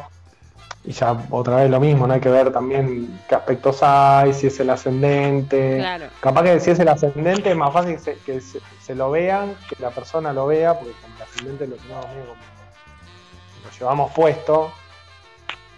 Y 0.84 0.90
ya 0.90 1.16
otra 1.30 1.56
vez 1.56 1.70
lo 1.70 1.78
mismo, 1.78 2.08
no 2.08 2.14
hay 2.14 2.20
que 2.20 2.28
ver 2.28 2.52
también 2.52 3.20
qué 3.28 3.36
aspectos 3.36 3.78
hay, 3.82 4.32
si 4.32 4.48
es 4.48 4.58
el 4.58 4.70
ascendente. 4.70 5.78
Claro. 5.78 6.06
Capaz 6.20 6.42
que 6.42 6.60
si 6.60 6.70
es 6.70 6.78
el 6.80 6.88
ascendente 6.88 7.50
es 7.50 7.56
más 7.56 7.72
fácil 7.72 7.98
que, 8.26 8.40
se, 8.40 8.94
lo 8.94 9.12
vean, 9.12 9.54
que 9.68 9.76
la 9.80 9.90
persona 9.90 10.32
lo 10.32 10.48
vea, 10.48 10.74
porque 10.74 10.92
con 11.00 11.12
el 11.12 11.22
ascendente 11.22 11.66
lo 11.68 11.76
tenemos 11.76 12.08
medio 12.08 12.26
como 12.26 12.40
lo 13.64 13.70
llevamos 13.78 14.12
puesto, 14.12 14.72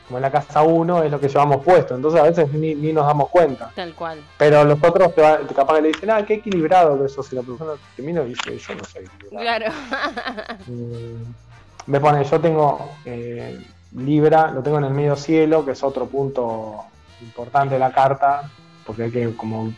como 0.07 0.19
en 0.19 0.23
la 0.23 0.31
casa 0.31 0.63
1 0.63 1.03
es 1.03 1.11
lo 1.11 1.21
que 1.21 1.29
llevamos 1.29 1.63
puesto, 1.63 1.95
entonces 1.95 2.21
a 2.21 2.25
veces 2.25 2.51
ni, 2.53 2.75
nos 2.75 3.07
damos 3.07 3.29
cuenta. 3.29 3.71
Tal 3.75 3.95
cual. 3.95 4.23
Pero 4.39 4.65
los 4.65 4.83
otros 4.83 5.13
capaz 5.55 5.75
que 5.77 5.83
le 5.83 5.89
dicen, 5.89 6.11
ah, 6.11 6.25
qué 6.25 6.35
equilibrado 6.35 7.05
eso, 7.05 7.23
si 7.23 7.37
la 7.37 7.43
persona 7.43 7.73
termina 7.95 8.23
y 8.23 8.29
dice, 8.29 8.57
yo 8.57 8.75
no 8.75 8.85
soy 8.85 9.05
equilibrado. 9.05 9.43
Claro. 9.43 9.73
Mm, 10.67 11.35
me 11.87 12.01
pone, 12.01 12.25
yo 12.25 12.41
tengo 12.41 12.91
eh, 13.05 13.61
Libra, 13.95 14.51
lo 14.51 14.63
tengo 14.63 14.79
en 14.79 14.85
el 14.85 14.95
medio 14.95 15.17
cielo, 15.17 15.65
que 15.65 15.73
es 15.73 15.83
otro 15.83 16.07
punto 16.07 16.85
importante 17.21 17.75
de 17.75 17.79
la 17.79 17.93
carta, 17.93 18.51
porque 18.85 19.05
hay 19.05 19.11
que 19.11 19.37
como, 19.37 19.73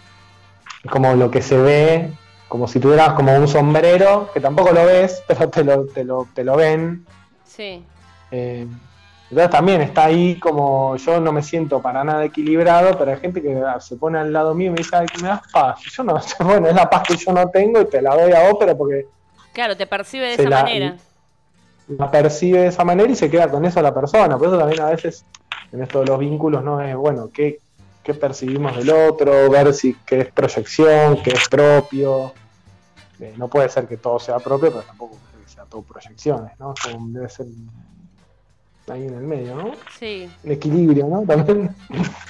como 0.90 1.14
lo 1.14 1.30
que 1.30 1.42
se 1.42 1.58
ve, 1.58 2.10
como 2.48 2.66
si 2.66 2.80
tuvieras 2.80 3.12
como 3.12 3.36
un 3.36 3.46
sombrero, 3.46 4.30
que 4.32 4.40
tampoco 4.40 4.72
lo 4.72 4.84
ves, 4.86 5.22
pero 5.28 5.48
te 5.48 5.64
lo, 5.64 5.86
te 5.86 6.04
lo, 6.04 6.28
te 6.34 6.44
lo 6.44 6.56
ven. 6.56 7.04
Sí. 7.44 7.84
Eh, 8.30 8.66
entonces 9.28 9.50
también 9.50 9.80
está 9.82 10.04
ahí 10.04 10.38
como 10.38 10.96
yo 10.96 11.20
no 11.20 11.32
me 11.32 11.42
siento 11.42 11.82
para 11.82 12.04
nada 12.04 12.24
equilibrado, 12.24 12.96
pero 12.96 13.10
hay 13.10 13.18
gente 13.18 13.42
que 13.42 13.60
se 13.80 13.96
pone 13.96 14.18
al 14.18 14.32
lado 14.32 14.54
mío 14.54 14.68
y 14.68 14.70
me 14.70 14.76
dice, 14.78 14.96
Ay, 14.96 15.06
que 15.06 15.20
me 15.20 15.28
das 15.28 15.42
paz. 15.52 15.80
yo 15.80 16.04
no, 16.04 16.18
bueno, 16.40 16.68
es 16.68 16.74
la 16.74 16.88
paz 16.88 17.02
que 17.08 17.16
yo 17.16 17.32
no 17.32 17.48
tengo 17.50 17.80
y 17.80 17.86
te 17.86 18.00
la 18.00 18.14
doy 18.14 18.32
a 18.32 18.48
vos, 18.48 18.56
pero 18.58 18.76
porque... 18.76 19.06
Claro, 19.52 19.76
te 19.76 19.86
percibe 19.86 20.26
de 20.26 20.34
esa 20.34 20.48
manera. 20.48 20.96
La 21.88 22.10
percibe 22.10 22.60
de 22.60 22.66
esa 22.68 22.84
manera 22.84 23.10
y 23.10 23.14
se 23.14 23.30
queda 23.30 23.50
con 23.50 23.64
eso 23.64 23.80
la 23.80 23.94
persona. 23.94 24.36
Por 24.36 24.48
eso 24.48 24.58
también 24.58 24.80
a 24.82 24.90
veces 24.90 25.24
en 25.72 25.82
esto 25.82 26.00
de 26.00 26.06
los 26.06 26.18
vínculos 26.18 26.64
no 26.64 26.80
es, 26.80 26.96
bueno, 26.96 27.30
¿qué, 27.32 27.60
qué 28.02 28.14
percibimos 28.14 28.76
del 28.76 28.90
otro? 28.90 29.50
Ver 29.50 29.72
si 29.72 29.94
qué 30.06 30.20
es 30.20 30.32
proyección, 30.32 31.22
qué 31.22 31.30
es 31.30 31.48
propio. 31.48 32.32
Eh, 33.20 33.34
no 33.36 33.48
puede 33.48 33.68
ser 33.68 33.86
que 33.86 33.96
todo 33.96 34.18
sea 34.18 34.38
propio, 34.38 34.70
pero 34.70 34.82
tampoco 34.82 35.16
que 35.44 35.48
sea 35.50 35.64
todo 35.64 35.82
proyecciones, 35.82 36.58
¿no? 36.58 36.74
Como 36.82 37.08
debe 37.10 37.28
ser 37.28 37.46
ahí 38.88 39.06
en 39.06 39.14
el 39.14 39.22
medio, 39.22 39.56
¿no? 39.56 39.72
Sí. 39.98 40.28
El 40.44 40.52
equilibrio, 40.52 41.06
¿no? 41.06 41.22
También. 41.22 41.74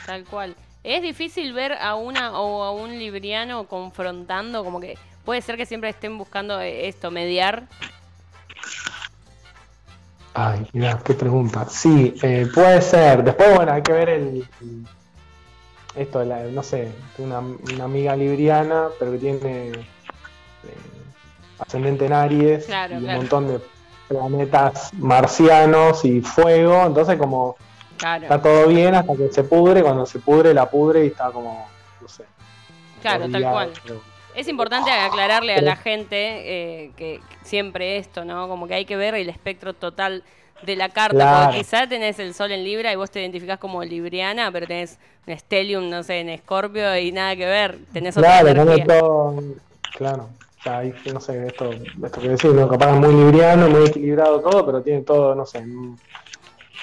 Tal 0.07 0.25
cual. 0.25 0.55
Es 0.85 1.03
difícil 1.03 1.53
ver 1.53 1.73
a 1.73 1.97
una 1.97 2.39
o 2.41 2.63
a 2.63 2.71
un 2.71 2.97
libriano 2.99 3.67
confrontando, 3.67 4.63
como 4.63 4.81
que 4.81 4.97
puede 5.25 5.43
ser 5.43 5.57
que 5.57 5.67
siempre 5.67 5.91
estén 5.91 6.17
buscando 6.17 6.61
eh, 6.61 6.87
esto, 6.87 7.11
mediar. 7.11 7.67
Ay, 10.39 10.67
mira, 10.75 10.99
qué 11.03 11.15
pregunta. 11.15 11.67
Sí, 11.67 12.15
eh, 12.23 12.47
puede 12.55 12.83
ser. 12.83 13.25
Después, 13.25 13.57
bueno, 13.57 13.73
hay 13.73 13.81
que 13.81 13.93
ver 13.93 14.11
el, 14.11 14.47
esto, 15.95 16.23
la, 16.25 16.43
no 16.43 16.63
sé, 16.63 16.93
una, 17.17 17.39
una 17.39 17.85
amiga 17.85 18.15
libriana, 18.15 18.89
pero 18.99 19.13
que 19.13 19.19
tiene 19.19 19.69
eh, 19.71 19.83
ascendente 21.59 22.05
en 22.05 22.13
Aries 22.13 22.69
y 22.69 22.95
un 22.97 23.15
montón 23.15 23.49
de 23.49 23.61
planetas 24.09 24.93
marcianos 24.93 26.05
y 26.05 26.21
fuego, 26.21 26.85
entonces 26.85 27.17
como 27.17 27.57
está 28.21 28.43
todo 28.43 28.67
bien 28.69 28.95
hasta 28.95 29.17
que 29.17 29.33
se 29.33 29.43
pudre, 29.43 29.83
cuando 29.83 30.05
se 30.05 30.19
pudre 30.19 30.53
la 30.53 30.69
pudre 30.69 31.05
y 31.05 31.09
está 31.09 31.31
como, 31.31 31.67
no 31.99 32.09
sé. 32.09 32.25
Claro, 33.01 33.27
tal 33.31 33.43
cual. 33.43 33.73
Es 34.37 34.49
importante 34.49 34.91
aclararle 34.91 35.55
a 35.55 35.63
la 35.63 35.77
gente 35.77 36.17
eh, 36.17 36.91
que 36.97 37.21
siempre 37.43 37.97
esto, 37.97 38.25
¿no? 38.25 38.49
Como 38.49 38.69
que 38.69 38.75
hay 38.75 38.85
que 38.85 38.97
ver 38.97 39.15
el 39.15 39.29
espectro 39.29 39.73
total 39.73 40.23
de 40.63 40.77
la 40.77 40.89
carta, 40.91 41.45
porque 41.45 41.59
quizás 41.59 41.89
tenés 41.89 42.19
el 42.19 42.35
sol 42.35 42.53
en 42.53 42.65
Libra 42.65 42.93
y 42.93 42.97
vos 42.97 43.11
te 43.11 43.21
identificás 43.21 43.59
como 43.59 43.83
libriana, 43.83 44.51
pero 44.53 44.67
tenés 44.67 44.99
un 45.27 45.39
Stellium, 45.39 45.91
no 45.91 46.03
sé, 46.03 46.21
en 46.21 46.31
Escorpio 46.31 46.97
y 46.97 47.13
nada 47.13 47.37
que 47.37 47.45
ver, 47.47 47.79
tenés 47.93 48.17
otra 48.17 48.43
claro, 48.43 49.43
claro 49.97 50.29
ahí 50.71 50.95
no 51.13 51.21
sé, 51.21 51.47
esto, 51.47 51.71
esto 51.71 52.21
que 52.21 52.29
decís, 52.29 52.53
¿no? 52.53 52.69
capaz 52.69 52.93
es 52.93 52.97
muy 52.97 53.15
libriano, 53.15 53.69
muy 53.69 53.87
equilibrado 53.87 54.41
todo, 54.41 54.67
pero 54.67 54.83
tiene 54.83 55.03
todo, 55.03 55.35
no 55.35 55.47
sé, 55.47 55.65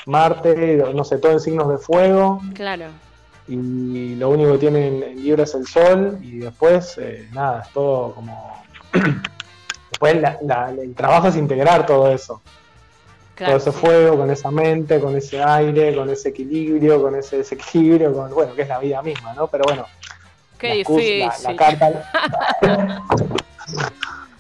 Marte, 0.06 0.84
no 0.94 1.04
sé, 1.04 1.18
todo 1.18 1.32
en 1.32 1.40
signos 1.40 1.70
de 1.70 1.78
fuego. 1.78 2.42
Claro. 2.56 2.88
Y 3.48 4.16
lo 4.16 4.30
único 4.30 4.54
que 4.54 4.58
tiene 4.58 4.88
en, 4.88 5.22
Libra 5.22 5.44
es 5.44 5.54
el 5.54 5.68
Sol, 5.68 6.18
y 6.22 6.40
después, 6.40 6.98
eh, 6.98 7.28
nada, 7.34 7.64
es 7.64 7.74
todo 7.74 8.16
como. 8.16 8.64
después 9.90 10.16
el 10.16 10.96
trabajo 10.96 11.28
es 11.28 11.36
integrar 11.36 11.86
todo 11.86 12.10
eso. 12.12 12.42
todo 13.36 13.58
ese 13.58 13.72
fuego, 13.72 14.18
con 14.18 14.32
esa 14.32 14.50
mente, 14.50 15.00
con 15.00 15.16
ese 15.16 15.44
aire, 15.44 15.96
con 15.96 16.10
ese 16.10 16.30
equilibrio, 16.30 17.02
con 17.02 17.16
ese 17.16 17.38
desequilibrio, 17.38 18.14
con, 18.14 18.34
bueno, 18.34 18.56
que 18.56 18.62
es 18.62 18.70
la 18.70 18.80
vida 18.80 19.02
misma, 19.02 19.34
¿no? 19.34 19.48
Pero 19.48 19.66
bueno, 19.66 19.86
Qué 20.58 20.76
difícil. 20.76 21.28
la, 21.44 21.56
carta, 21.58 22.10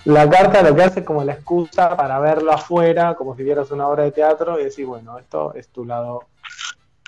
la 0.05 0.29
carta 0.29 0.61
lo 0.61 0.73
que 0.73 0.83
hace 0.83 0.99
es 1.01 1.05
como 1.05 1.21
la 1.25 1.33
excusa 1.33 1.97
para 1.97 2.17
verlo 2.19 2.53
afuera, 2.53 3.15
como 3.15 3.35
si 3.35 3.43
vieras 3.43 3.71
una 3.71 3.89
obra 3.89 4.03
de 4.03 4.11
teatro 4.11 4.57
y 4.57 4.63
decir, 4.63 4.85
bueno, 4.85 5.19
esto 5.19 5.53
es 5.53 5.67
tu 5.67 5.83
lado 5.83 6.27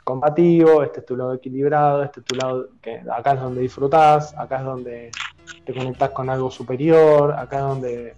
combativo, 0.05 0.83
este 0.83 1.01
es 1.01 1.05
tu 1.05 1.17
lado 1.17 1.33
equilibrado, 1.33 2.03
este 2.03 2.21
es 2.21 2.25
tu 2.25 2.35
lado 2.35 2.69
que 2.81 3.01
acá 3.11 3.33
es 3.33 3.41
donde 3.41 3.61
disfrutás, 3.61 4.33
acá 4.37 4.59
es 4.59 4.63
donde 4.63 5.11
te 5.65 5.73
conectás 5.73 6.11
con 6.11 6.29
algo 6.29 6.49
superior, 6.51 7.33
acá 7.33 7.57
es 7.57 7.63
donde 7.63 8.15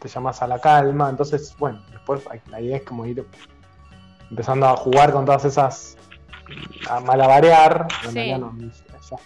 te 0.00 0.08
llamas 0.08 0.42
a 0.42 0.48
la 0.48 0.58
calma. 0.58 1.08
Entonces, 1.08 1.54
bueno, 1.58 1.80
después 1.92 2.22
la 2.50 2.60
idea 2.60 2.78
es 2.78 2.82
como 2.82 3.06
ir 3.06 3.24
empezando 4.30 4.66
a 4.66 4.76
jugar 4.76 5.12
con 5.12 5.24
todas 5.24 5.44
esas, 5.44 5.96
a 6.90 6.98
malabarear, 6.98 7.86
sí. 8.12 8.34
no, 8.34 8.52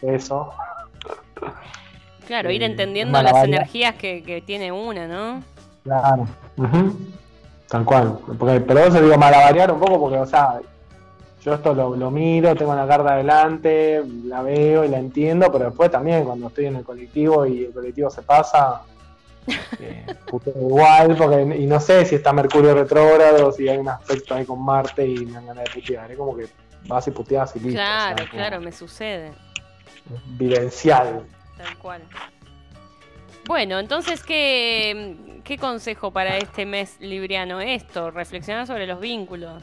eso. 0.02 0.50
Claro, 2.26 2.50
ir 2.50 2.62
entendiendo 2.62 3.20
las 3.22 3.42
energías 3.42 3.94
que, 3.94 4.42
tiene 4.46 4.70
una, 4.70 5.08
¿no? 5.08 5.42
Claro, 5.82 6.26
tal 7.68 7.84
cual. 7.86 8.18
Porque, 8.38 8.60
pero 8.60 8.80
eso 8.80 9.00
digo 9.00 9.16
malabarear 9.16 9.72
un 9.72 9.80
poco 9.80 9.98
porque, 9.98 10.18
o 10.18 10.26
sea, 10.26 10.60
yo 11.42 11.54
esto 11.54 11.74
lo, 11.74 12.10
miro, 12.10 12.54
tengo 12.54 12.74
la 12.74 12.86
carta 12.86 13.14
adelante, 13.14 14.02
la 14.24 14.42
veo 14.42 14.84
y 14.84 14.88
la 14.88 14.98
entiendo, 14.98 15.50
pero 15.50 15.66
después 15.66 15.90
también 15.90 16.24
cuando 16.24 16.48
estoy 16.48 16.66
en 16.66 16.76
el 16.76 16.84
colectivo 16.84 17.46
y 17.46 17.64
el 17.64 17.72
colectivo 17.72 18.10
se 18.10 18.20
pasa, 18.22 18.82
eh, 19.80 20.06
igual, 20.54 21.16
porque 21.16 21.56
y 21.56 21.66
no 21.66 21.80
sé 21.80 22.04
si 22.04 22.16
está 22.16 22.32
Mercurio 22.32 22.74
retrógrado, 22.74 23.52
si 23.52 23.68
hay 23.68 23.78
un 23.78 23.88
aspecto 23.88 24.34
ahí 24.34 24.44
con 24.44 24.62
Marte 24.62 25.06
y 25.06 25.24
me 25.24 25.32
dan 25.32 25.46
ganas 25.46 25.64
de 25.64 25.70
putear, 25.70 26.10
es 26.10 26.18
como 26.18 26.36
que 26.36 26.46
vas 26.86 27.06
y 27.08 27.10
puteas 27.10 27.56
y 27.56 27.60
listo. 27.60 27.76
Claro, 27.78 28.24
claro, 28.30 28.60
me 28.60 28.72
sucede. 28.72 29.32
Vivencial. 30.26 31.24
Tal 31.56 31.78
cual. 31.78 32.02
Bueno, 33.46 33.78
entonces, 33.78 34.22
¿qué, 34.22 35.40
¿qué 35.42 35.56
consejo 35.56 36.10
para 36.10 36.36
este 36.36 36.66
mes 36.66 36.96
libriano? 37.00 37.60
Esto, 37.60 38.10
reflexionar 38.10 38.66
sobre 38.66 38.86
los 38.86 39.00
vínculos. 39.00 39.62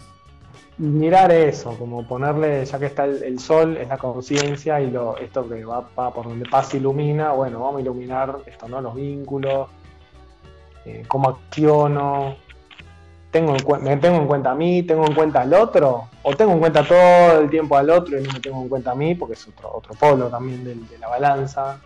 Mirar 0.78 1.32
eso, 1.32 1.76
como 1.78 2.08
ponerle, 2.08 2.64
ya 2.64 2.78
que 2.78 2.86
está 2.86 3.06
el, 3.06 3.40
sol, 3.40 3.78
es 3.78 3.88
la 3.88 3.98
conciencia 3.98 4.80
y 4.80 4.92
lo, 4.92 5.18
esto 5.18 5.48
que 5.50 5.66
va, 5.66 5.88
por 5.88 6.28
donde 6.28 6.48
pasa 6.48 6.78
ilumina, 6.78 7.32
bueno, 7.32 7.60
vamos 7.60 7.80
a 7.80 7.82
iluminar 7.82 8.38
esto, 8.46 8.68
¿no? 8.68 8.80
Los 8.80 8.94
vínculos, 8.94 9.70
eh, 10.86 11.04
cómo 11.08 11.30
acciono, 11.30 12.36
tengo 13.32 13.56
me 13.82 13.98
tengo 13.98 14.18
en 14.18 14.28
cuenta 14.28 14.52
a 14.52 14.56
mí, 14.56 14.84
tengo 14.84 15.08
en 15.08 15.16
cuenta 15.16 15.42
al 15.42 15.54
otro, 15.56 16.10
o 16.22 16.36
tengo 16.36 16.54
en 16.54 16.60
cuenta 16.60 16.84
todo 16.84 17.40
el 17.40 17.50
tiempo 17.50 17.76
al 17.76 17.90
otro 17.90 18.20
y 18.20 18.24
no 18.24 18.34
me 18.34 18.40
tengo 18.40 18.62
en 18.62 18.70
cuenta 18.70 18.92
a 18.92 18.96
mí, 18.96 19.16
porque 19.16 19.34
es 19.34 19.48
otro, 19.48 19.72
otro 19.74 19.96
polo 19.96 20.28
también 20.28 20.64
de, 20.64 20.76
de 20.76 20.98
la 21.00 21.08
balanza. 21.08 21.80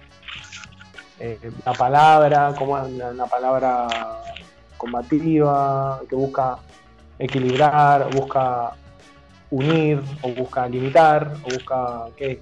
Eh, 1.24 1.52
la 1.64 1.74
palabra, 1.74 2.52
como 2.58 2.74
una, 2.74 3.26
palabra 3.28 3.88
combativa, 4.76 6.02
que 6.10 6.16
busca 6.16 6.58
equilibrar, 7.20 8.10
busca 8.16 8.72
unir, 9.52 10.02
o 10.22 10.30
busca 10.30 10.68
limitar, 10.68 11.34
o 11.44 11.54
busca 11.54 12.08
qué, 12.16 12.40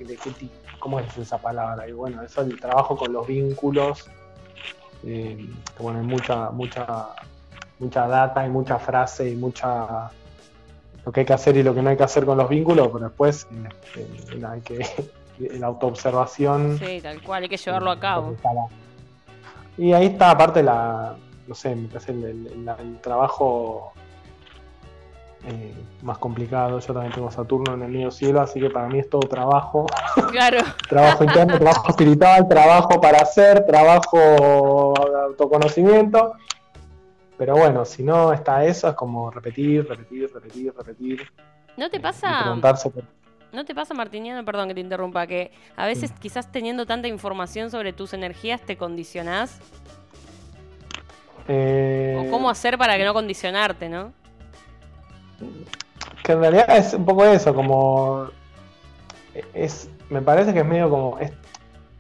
cómo 0.80 1.00
es 1.00 1.18
esa 1.18 1.38
palabra. 1.38 1.88
Y 1.88 1.92
bueno, 1.92 2.22
eso 2.22 2.42
el 2.42 2.60
trabajo 2.60 2.96
con 2.96 3.12
los 3.12 3.28
vínculos, 3.28 4.10
eh, 5.04 5.50
bueno, 5.80 6.00
hay 6.00 6.06
mucha, 6.06 6.52
mucha, 6.52 7.10
mucha 7.80 8.08
data 8.08 8.46
y 8.46 8.50
mucha 8.50 8.80
frase 8.80 9.30
y 9.30 9.36
mucha 9.36 10.12
lo 11.06 11.12
que 11.12 11.22
hay 11.22 11.26
que 11.26 11.34
hacer 11.34 11.58
y 11.58 11.64
lo 11.64 11.74
que 11.74 11.82
no 11.82 11.90
hay 11.90 11.98
que 11.98 12.04
hacer 12.04 12.26
con 12.26 12.38
los 12.38 12.50
vínculos, 12.50 12.90
pero 12.90 13.06
después 13.06 13.48
eh, 13.96 14.46
hay 14.46 14.62
que 14.62 14.86
la 15.60 15.68
autoobservación. 15.68 16.78
Sí, 16.78 17.00
tal 17.02 17.22
cual, 17.22 17.44
hay 17.44 17.50
que 17.50 17.58
llevarlo 17.58 17.92
a 17.92 18.00
cabo. 18.00 18.36
Y 19.78 19.94
ahí 19.94 20.08
está, 20.08 20.32
aparte, 20.32 20.62
la, 20.62 21.16
no 21.48 21.56
sé, 21.56 21.76
me 21.76 21.88
parece 21.88 22.12
el, 22.12 23.00
trabajo 23.02 23.94
eh, 25.46 25.74
más 26.02 26.18
complicado. 26.18 26.80
Yo 26.80 26.94
también 26.94 27.14
tengo 27.14 27.32
Saturno 27.32 27.74
en 27.74 27.84
el 27.84 27.92
medio 27.92 28.12
cielo, 28.12 28.42
así 28.42 28.60
que 28.60 28.70
para 28.70 28.88
mí 28.88 29.00
es 29.00 29.10
todo 29.10 29.22
trabajo. 29.22 29.86
Claro. 30.32 30.60
trabajo 30.88 31.24
interno, 31.24 31.58
trabajo 31.58 31.90
espiritual, 31.90 32.48
trabajo 32.48 33.02
para 33.02 33.20
hacer, 33.20 33.66
trabajo 33.66 34.18
de 34.20 35.22
autoconocimiento. 35.24 36.34
Pero 37.38 37.56
bueno, 37.56 37.86
si 37.86 38.04
no 38.04 38.34
está 38.34 38.66
eso, 38.66 38.90
es 38.90 38.96
como 38.96 39.32
repetir, 39.32 39.88
repetir, 39.88 40.30
repetir, 40.32 40.74
repetir. 40.76 41.32
¿No 41.78 41.90
te 41.90 42.00
pasa? 42.00 42.54
¿No 43.52 43.66
te 43.66 43.74
pasa, 43.74 43.94
Martiniano, 43.94 44.44
perdón 44.46 44.68
que 44.68 44.76
te 44.76 44.82
interrumpa, 44.82 45.26
que 45.26 45.52
a 45.76 45.86
veces 45.88 46.12
quizás 46.20 46.52
teniendo 46.52 46.86
tanta 46.86 47.08
información 47.08 47.72
sobre 47.72 47.94
tus 47.94 48.14
energías 48.14 48.62
te 48.62 48.78
condicionás? 48.78 49.60
Eh, 51.48 52.24
¿O 52.28 52.30
cómo 52.30 52.50
hacer 52.50 52.78
para 52.78 52.98
que 52.98 53.06
no 53.06 53.14
condicionarte, 53.14 53.90
no? 53.90 54.14
Que 56.24 56.34
en 56.34 56.40
realidad 56.40 56.78
es 56.78 56.94
un 56.94 57.06
poco 57.06 57.26
eso, 57.26 57.54
como... 57.54 58.28
es 59.54 59.90
Me 60.10 60.22
parece 60.22 60.54
que 60.54 60.60
es 60.60 60.66
medio 60.66 60.90
como... 60.90 61.18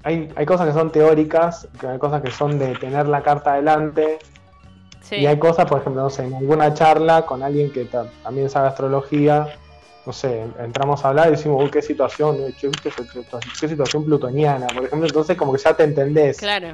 hay, 0.03 0.29
hay 0.36 0.46
cosas 0.46 0.67
que 0.67 0.74
son 0.74 0.91
teóricas, 0.91 1.67
hay 1.88 1.98
cosas 2.00 2.22
que 2.22 2.31
son 2.31 2.60
de 2.60 2.75
tener 2.75 3.08
la 3.08 3.22
carta 3.22 3.53
adelante, 3.53 4.19
Y 5.12 5.25
hay 5.25 5.39
cosas, 5.39 5.65
por 5.65 5.79
ejemplo, 5.79 6.03
no 6.03 6.10
sé, 6.10 6.25
en 6.25 6.36
alguna 6.36 6.74
charla 6.74 7.25
con 7.25 7.41
alguien 7.41 7.72
que 7.72 7.86
también 8.24 8.50
sabe 8.50 8.67
astrología, 8.67 9.48
no 10.05 10.13
sé, 10.13 10.46
entramos 10.60 11.03
a 11.03 11.10
hablar 11.10 11.27
y 11.27 11.31
decimos, 11.31 11.63
uy, 11.63 11.69
qué 11.69 11.81
situación, 11.81 12.38
qué 13.60 13.67
situación 13.67 14.05
plutoniana, 14.05 14.67
por 14.67 14.86
ejemplo, 14.86 15.08
entonces 15.08 15.36
como 15.36 15.53
que 15.53 15.60
ya 15.60 15.74
te 15.74 15.84
entendés. 15.84 16.38
Claro. 16.38 16.69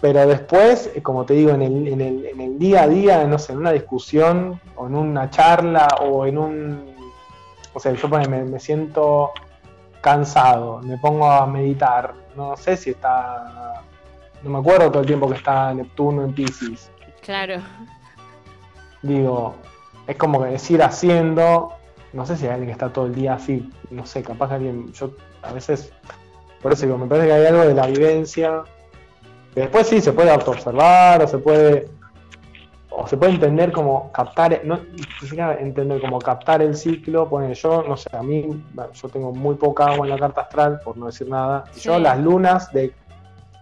Pero 0.00 0.26
después, 0.26 0.90
eh, 0.94 1.02
como 1.02 1.24
te 1.24 1.34
digo, 1.34 1.50
en 1.50 1.62
el, 1.62 1.88
en 1.88 2.00
el, 2.00 2.26
en 2.26 2.40
el 2.40 2.58
día 2.58 2.82
a 2.82 2.88
día, 2.88 3.24
no 3.24 3.38
sé, 3.38 3.52
en 3.52 3.58
una 3.58 3.72
discusión 3.72 4.60
o 4.76 4.86
en 4.86 4.94
una 4.94 5.30
charla 5.30 5.88
o 6.00 6.26
en 6.26 6.38
un... 6.38 6.94
O 7.74 7.80
sea, 7.80 7.92
yo 7.92 8.08
me, 8.08 8.26
me 8.26 8.60
siento 8.60 9.32
cansado, 10.00 10.80
me 10.80 10.96
pongo 10.98 11.30
a 11.30 11.46
meditar, 11.46 12.14
no 12.36 12.56
sé 12.56 12.76
si 12.76 12.90
está... 12.90 13.82
No 14.42 14.50
me 14.50 14.58
acuerdo 14.58 14.90
todo 14.90 15.00
el 15.00 15.06
tiempo 15.06 15.28
que 15.28 15.36
está 15.36 15.74
Neptuno 15.74 16.22
en 16.22 16.32
Pisces. 16.32 16.90
Claro. 17.22 17.56
Digo, 19.02 19.56
es 20.06 20.16
como 20.16 20.42
que 20.42 20.50
decir 20.50 20.80
haciendo 20.82 21.72
no 22.12 22.26
sé 22.26 22.36
si 22.36 22.46
hay 22.46 22.52
alguien 22.52 22.68
que 22.68 22.72
está 22.72 22.92
todo 22.92 23.06
el 23.06 23.14
día 23.14 23.34
así, 23.34 23.70
no 23.90 24.06
sé, 24.06 24.22
capaz 24.22 24.48
que 24.48 24.54
alguien, 24.54 24.92
yo 24.92 25.12
a 25.42 25.52
veces, 25.52 25.92
por 26.62 26.72
eso 26.72 26.86
digo, 26.86 26.98
me 26.98 27.06
parece 27.06 27.26
que 27.26 27.32
hay 27.32 27.46
algo 27.46 27.62
de 27.62 27.74
la 27.74 27.86
vivencia, 27.86 28.62
que 29.58 29.62
después 29.62 29.88
sí 29.88 30.00
se 30.00 30.12
puede 30.12 30.30
autoobservar, 30.30 31.20
o 31.20 31.26
se 31.26 31.38
puede, 31.38 31.88
o 32.90 33.08
se 33.08 33.16
puede 33.16 33.32
entender 33.32 33.72
como 33.72 34.12
captar, 34.12 34.60
no 34.64 34.78
entender 35.58 36.00
como 36.00 36.20
captar 36.20 36.62
el 36.62 36.76
ciclo, 36.76 37.28
pone 37.28 37.52
yo, 37.54 37.82
no 37.82 37.96
sé, 37.96 38.08
a 38.16 38.22
mí, 38.22 38.64
yo 38.92 39.08
tengo 39.08 39.32
muy 39.32 39.56
poca 39.56 39.86
agua 39.86 40.06
en 40.06 40.10
la 40.10 40.18
carta 40.18 40.42
astral, 40.42 40.80
por 40.84 40.96
no 40.96 41.06
decir 41.06 41.28
nada, 41.28 41.64
yo 41.76 41.98
las 41.98 42.20
lunas 42.20 42.72
de 42.72 42.94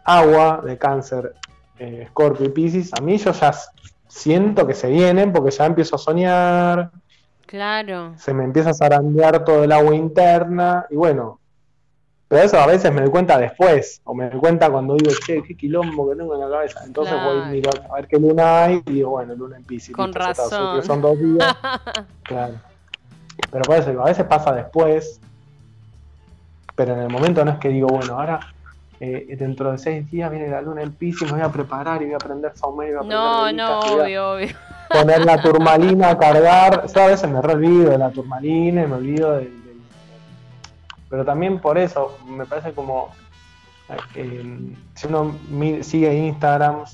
agua, 0.05 0.61
de 0.63 0.77
cáncer, 0.77 1.33
eh, 1.79 2.05
Scorpio 2.11 2.45
y 2.45 2.51
Pisces, 2.51 2.93
a 2.93 3.01
mí 3.01 3.17
yo 3.17 3.33
ya 3.33 3.55
siento 4.07 4.67
que 4.67 4.75
se 4.75 4.91
vienen 4.91 5.33
porque 5.33 5.51
ya 5.51 5.65
empiezo 5.65 5.97
a 5.97 5.99
soñar, 5.99 6.91
Claro. 7.47 8.13
Se 8.17 8.35
me 8.35 8.43
empieza 8.43 8.71
a 8.71 8.75
zarandear 8.75 9.45
todo 9.45 9.63
el 9.63 9.71
agua 9.71 9.95
interna 9.95 10.85
y 10.91 10.97
bueno, 10.97 11.39
pero 12.29 12.43
eso 12.43 12.59
a 12.59 12.67
veces 12.67 12.93
me 12.93 13.03
doy 13.03 13.11
cuenta 13.11 13.39
después, 13.39 14.01
o 14.05 14.15
me 14.15 14.29
doy 14.29 14.41
cuenta 14.41 14.69
cuando 14.69 14.95
digo, 14.97 15.13
che, 15.25 15.43
qué 15.43 15.57
quilombo 15.57 16.11
que 16.11 16.17
tengo 16.17 16.35
en 16.35 16.41
la 16.41 16.51
cabeza. 16.51 16.81
Entonces 16.85 17.15
voy 17.23 17.41
a 17.41 17.45
mirar 17.47 17.87
a 17.89 17.95
ver 17.95 18.09
qué 18.09 18.19
luna 18.19 18.65
hay 18.65 18.83
y 18.87 18.93
digo, 18.93 19.11
bueno, 19.11 19.35
luna 19.35 19.57
en 19.57 19.65
Pisces. 19.65 19.95
Con 19.95 20.13
razón. 20.13 20.83
son 20.83 21.01
dos 21.01 21.19
días. 21.19 21.57
claro. 22.25 22.55
Pero 23.51 23.63
por 23.63 23.77
eso 23.77 24.03
a 24.03 24.07
veces 24.07 24.25
pasa 24.25 24.53
después, 24.53 25.21
pero 26.75 26.95
en 26.95 27.01
el 27.01 27.09
momento 27.11 27.45
no 27.45 27.53
es 27.53 27.59
que 27.59 27.69
digo, 27.69 27.87
bueno, 27.89 28.19
ahora 28.19 28.41
eh, 28.99 29.37
dentro 29.39 29.71
de 29.71 29.79
seis 29.79 30.11
días 30.11 30.29
viene 30.31 30.49
la 30.49 30.63
luna 30.63 30.83
en 30.83 30.93
Pisces, 30.93 31.31
me 31.31 31.39
voy 31.39 31.47
a 31.47 31.53
preparar 31.53 32.03
y 32.03 32.07
voy 32.07 32.15
a 32.15 32.17
aprender 32.17 32.51
Saumerio. 32.57 33.05
y 33.05 33.07
voy 33.07 33.15
a 33.15 33.17
No, 33.17 33.53
no, 33.53 33.81
obvio, 33.81 34.33
obvio 34.33 34.49
poner 34.89 35.25
la 35.25 35.41
turmalina 35.41 36.11
a 36.11 36.19
cargar. 36.19 36.87
Yo 36.93 37.03
a 37.03 37.07
veces 37.09 37.31
me 37.31 37.39
olvido 37.39 37.91
de 37.91 37.99
la 37.99 38.11
turmalina 38.11 38.83
y 38.83 38.87
me 38.87 38.95
olvido 38.95 39.37
del, 39.37 39.56
Pero 41.09 41.25
también 41.25 41.61
por 41.61 41.79
eso 41.79 42.19
me 42.27 42.47
parece 42.47 42.73
como. 42.73 43.11
Eh, 44.15 44.75
si 44.95 45.07
uno 45.07 45.35
sigue 45.83 46.13
Instagram 46.15 46.85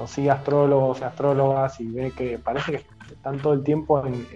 o 0.00 0.06
sigue 0.06 0.30
astrólogos 0.30 1.00
y 1.00 1.04
astrólogas 1.04 1.80
y 1.80 1.86
ve 1.86 2.10
que 2.10 2.38
parece 2.38 2.72
que 2.72 2.84
están 3.12 3.38
todo 3.38 3.52
el 3.52 3.62
tiempo 3.62 4.04
en, 4.04 4.26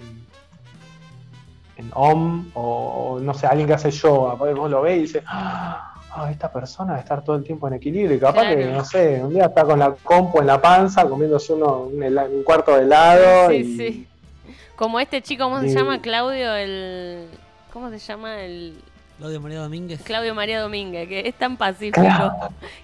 en, 1.77 1.91
OM 1.93 2.51
o, 2.55 3.19
no 3.21 3.35
sé, 3.35 3.47
alguien 3.47 3.67
que 3.67 3.75
hace 3.75 3.91
yoga, 3.91 4.35
vos 4.35 4.71
lo 4.71 4.83
ves 4.83 4.97
y 4.97 5.01
dices. 5.01 5.25
¡Ah! 5.27 5.95
ah, 6.15 6.31
esta 6.31 6.51
persona 6.51 6.93
debe 6.93 7.03
estar 7.03 7.23
todo 7.25 7.37
el 7.37 7.45
tiempo 7.45 7.67
en 7.69 7.75
equilibrio. 7.75 8.17
Y 8.17 8.21
capaz 8.21 8.49
que, 8.49 8.67
no 8.67 8.85
sé, 8.85 9.23
un 9.23 9.35
día 9.35 9.47
está 9.47 9.65
con 9.65 9.79
la 9.79 9.95
compu 10.03 10.41
en 10.41 10.47
la 10.47 10.61
panza, 10.61 11.09
comiéndose 11.09 11.53
uno 11.53 11.91
un, 11.93 12.43
cuarto 12.45 12.77
de 12.77 12.83
helado. 12.83 13.51
Sí, 13.51 13.77
sí. 13.77 14.09
Como 14.77 14.99
este 15.01 15.23
chico, 15.23 15.45
¿cómo 15.45 15.61
se 15.61 15.69
llama? 15.69 16.01
Claudio, 16.01 16.55
el. 16.55 17.29
¿Cómo 17.73 17.91
se 17.91 17.99
llama? 17.99 18.41
El. 18.41 18.75
Claudio 19.19 19.41
María 19.41 19.61
Domínguez. 19.61 20.03
Claudio 20.03 20.35
María 20.35 20.61
Domínguez, 20.61 21.09
que 21.09 21.29
es 21.29 21.35
tan 21.35 21.57
pacífico. 21.57 22.03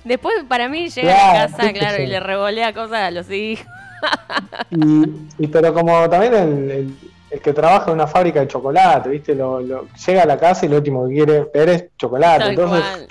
Después, 0.05 0.45
para 0.49 0.69
mí, 0.69 0.89
llega 0.89 1.31
a 1.31 1.49
casa, 1.49 1.73
claro, 1.73 2.03
y 2.03 2.07
le 2.07 2.21
revolea 2.21 2.73
cosas 2.73 3.01
a 3.01 3.11
los 3.11 3.31
hijos. 3.31 3.67
y, 4.71 5.47
pero 5.49 5.75
como 5.75 6.09
también 6.09 6.35
el, 6.35 6.97
el, 7.31 7.41
que 7.41 7.53
trabaja 7.53 7.89
en 7.89 7.95
una 7.95 8.07
fábrica 8.07 8.41
de 8.41 8.49
chocolate, 8.49 9.09
¿viste? 9.09 9.35
Lo, 9.35 9.61
llega 9.61 10.23
a 10.23 10.27
la 10.27 10.39
casa 10.39 10.67
y 10.67 10.69
lo 10.69 10.77
último 10.77 11.07
que 11.07 11.15
quiere 11.15 11.47
ver 11.53 11.69
es 11.69 11.85
chocolate. 11.99 12.51
Entonces, 12.51 13.07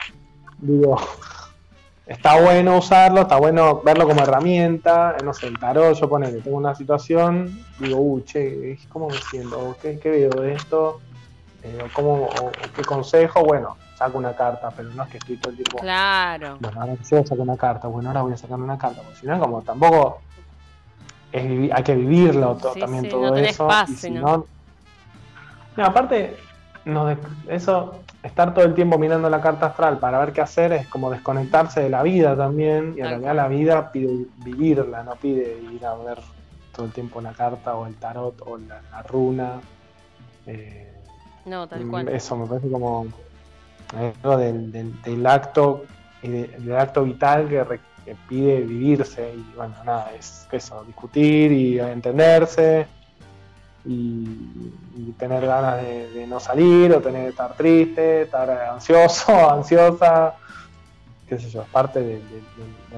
digo, 0.57 0.97
está 2.07 2.41
bueno 2.41 2.77
usarlo, 2.77 3.21
está 3.21 3.35
bueno 3.35 3.81
verlo 3.83 4.07
como 4.07 4.21
herramienta, 4.21 5.17
no 5.23 5.33
sé, 5.33 5.47
el 5.47 5.59
tarot, 5.59 5.93
yo 5.93 6.09
pone 6.09 6.31
que 6.31 6.39
tengo 6.39 6.57
una 6.57 6.73
situación, 6.73 7.63
digo, 7.79 7.97
uh, 7.99 8.21
che, 8.21 8.77
¿cómo 8.89 9.09
me 9.09 9.17
siento? 9.29 9.75
¿Qué, 9.81 9.99
qué 9.99 10.09
veo 10.09 10.29
de 10.29 10.53
esto? 10.53 11.01
Eh, 11.63 11.87
¿cómo, 11.93 12.29
¿Qué 12.75 12.83
consejo? 12.83 13.43
Bueno, 13.43 13.77
saco 13.95 14.17
una 14.17 14.33
carta, 14.33 14.71
pero 14.75 14.89
no 14.91 15.03
es 15.03 15.09
que 15.09 15.17
estoy 15.17 15.37
todo 15.37 15.51
el 15.51 15.57
tiempo. 15.57 15.77
Claro. 15.79 16.57
Bueno, 16.59 16.81
ahora 16.81 16.93
yo 16.95 17.23
sacar 17.23 17.39
una 17.39 17.57
carta, 17.57 17.87
bueno, 17.87 18.09
ahora 18.09 18.21
voy 18.21 18.33
a 18.33 18.37
sacar 18.37 18.59
una 18.59 18.77
carta, 18.77 19.01
porque 19.01 19.19
si 19.19 19.27
no, 19.27 19.39
como 19.39 19.61
tampoco 19.61 20.21
es 21.31 21.71
hay 21.71 21.83
que 21.83 21.95
vivirlo 21.95 22.55
también 22.55 23.09
todo 23.09 23.35
eso. 23.35 23.67
¿no? 24.11 24.45
no, 25.77 25.85
aparte, 25.85 26.37
no, 26.85 27.15
eso 27.47 27.99
estar 28.23 28.53
todo 28.53 28.65
el 28.65 28.73
tiempo 28.73 28.97
mirando 28.97 29.29
la 29.29 29.39
carta 29.41 29.67
astral 29.67 29.97
para 29.97 30.19
ver 30.19 30.33
qué 30.33 30.41
hacer 30.41 30.73
es 30.73 30.87
como 30.87 31.09
desconectarse 31.09 31.81
de 31.81 31.89
la 31.89 32.03
vida 32.03 32.35
también, 32.35 32.95
y 32.97 33.01
en 33.01 33.07
realidad 33.07 33.35
la 33.35 33.47
vida 33.47 33.91
pide 33.91 34.25
vivirla, 34.37 35.03
no 35.03 35.15
pide 35.15 35.61
ir 35.71 35.85
a 35.85 35.95
ver 35.95 36.19
todo 36.73 36.85
el 36.85 36.91
tiempo 36.91 37.21
la 37.21 37.33
carta 37.33 37.75
o 37.75 37.85
el 37.85 37.95
tarot 37.95 38.41
o 38.45 38.57
la, 38.57 39.01
runa. 39.03 39.59
Eh, 40.47 40.98
no, 41.49 41.67
tal 41.67 41.85
cual. 41.87 42.07
Eso 42.09 42.37
me 42.37 42.47
parece 42.47 42.69
como 42.69 43.07
algo 43.97 44.37
del, 44.37 44.71
del, 44.71 45.25
acto 45.25 45.85
y 46.21 46.29
del 46.29 46.75
acto 46.75 47.03
vital 47.03 47.49
que, 47.49 48.15
pide 48.27 48.61
vivirse 48.61 49.35
y 49.35 49.53
bueno, 49.55 49.75
nada, 49.83 50.11
es 50.17 50.47
eso, 50.51 50.83
discutir 50.83 51.51
y 51.51 51.79
entenderse 51.79 52.87
y, 53.85 55.11
tener 55.17 55.45
ganas 55.45 55.81
de, 55.81 56.25
no 56.27 56.39
salir 56.39 56.93
o 56.93 57.01
tener 57.01 57.29
estar 57.29 57.53
triste, 57.53 58.23
estar 58.23 58.49
ansioso, 58.49 59.51
ansiosa, 59.51 60.35
qué 61.27 61.37
sé 61.37 61.49
yo, 61.49 61.61
es 61.61 61.67
parte 61.69 61.99
del 61.99 62.21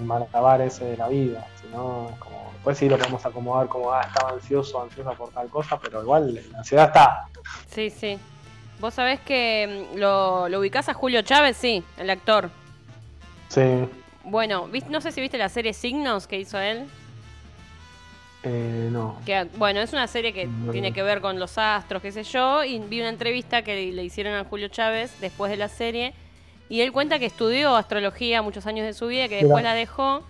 malabar 0.04 0.62
ese 0.62 0.86
de 0.86 0.98
la 0.98 1.08
vida, 1.08 1.46
si 1.62 1.68
no 1.76 2.10
es 2.10 2.20
como, 2.20 2.52
después 2.54 2.78
sí 2.78 2.88
lo 2.88 2.98
podemos 2.98 3.26
acomodar 3.26 3.68
como, 3.68 3.92
ah, 3.92 4.02
estaba 4.02 4.32
ansioso, 4.32 4.82
ansiosa 4.82 5.12
por 5.12 5.30
tal 5.30 5.50
cosa, 5.50 5.80
pero 5.80 6.04
igual 6.04 6.36
la 6.36 6.60
ansiedad 6.60 6.88
está. 6.88 7.28
Sí, 7.70 7.90
sí. 7.90 8.20
Vos 8.82 8.96
sabés 8.96 9.20
que 9.20 9.88
mm, 9.94 10.00
lo, 10.00 10.50
lo 10.50 10.60
ubicás 10.60 10.90
a 10.90 10.94
Julio 10.94 11.22
Chávez, 11.22 11.56
sí, 11.56 11.84
el 11.98 12.10
actor. 12.10 12.50
Sí. 13.48 13.62
Bueno, 14.24 14.70
no 14.90 15.02
sé 15.02 15.12
si 15.12 15.22
viste 15.22 15.38
la 15.38 15.50
serie 15.50 15.74
Signos 15.74 16.28
que 16.28 16.40
hizo 16.40 16.60
él. 16.60 16.88
Eh, 18.44 18.90
no. 18.92 19.20
Que, 19.26 19.48
bueno, 19.58 19.82
es 19.82 19.94
una 19.94 20.08
serie 20.08 20.34
que 20.34 20.50
tiene 20.72 20.94
que 20.94 21.04
ver 21.04 21.22
con 21.22 21.40
los 21.40 21.60
astros, 21.60 22.02
qué 22.02 22.12
sé 22.12 22.24
yo, 22.24 22.64
y 22.64 22.80
vi 22.80 23.00
una 23.00 23.10
entrevista 23.10 23.62
que 23.62 23.92
le 23.92 24.04
hicieron 24.04 24.34
a 24.34 24.44
Julio 24.46 24.68
Chávez 24.68 25.14
después 25.22 25.52
de 25.52 25.58
la 25.58 25.70
serie, 25.70 26.14
y 26.68 26.82
él 26.82 26.92
cuenta 26.92 27.20
que 27.20 27.28
estudió 27.28 27.76
astrología 27.76 28.42
muchos 28.42 28.66
años 28.66 28.86
de 28.86 28.94
su 28.94 29.08
vida, 29.08 29.28
que 29.28 29.44
después 29.44 29.64
la 29.64 29.76
dejó. 29.76 30.24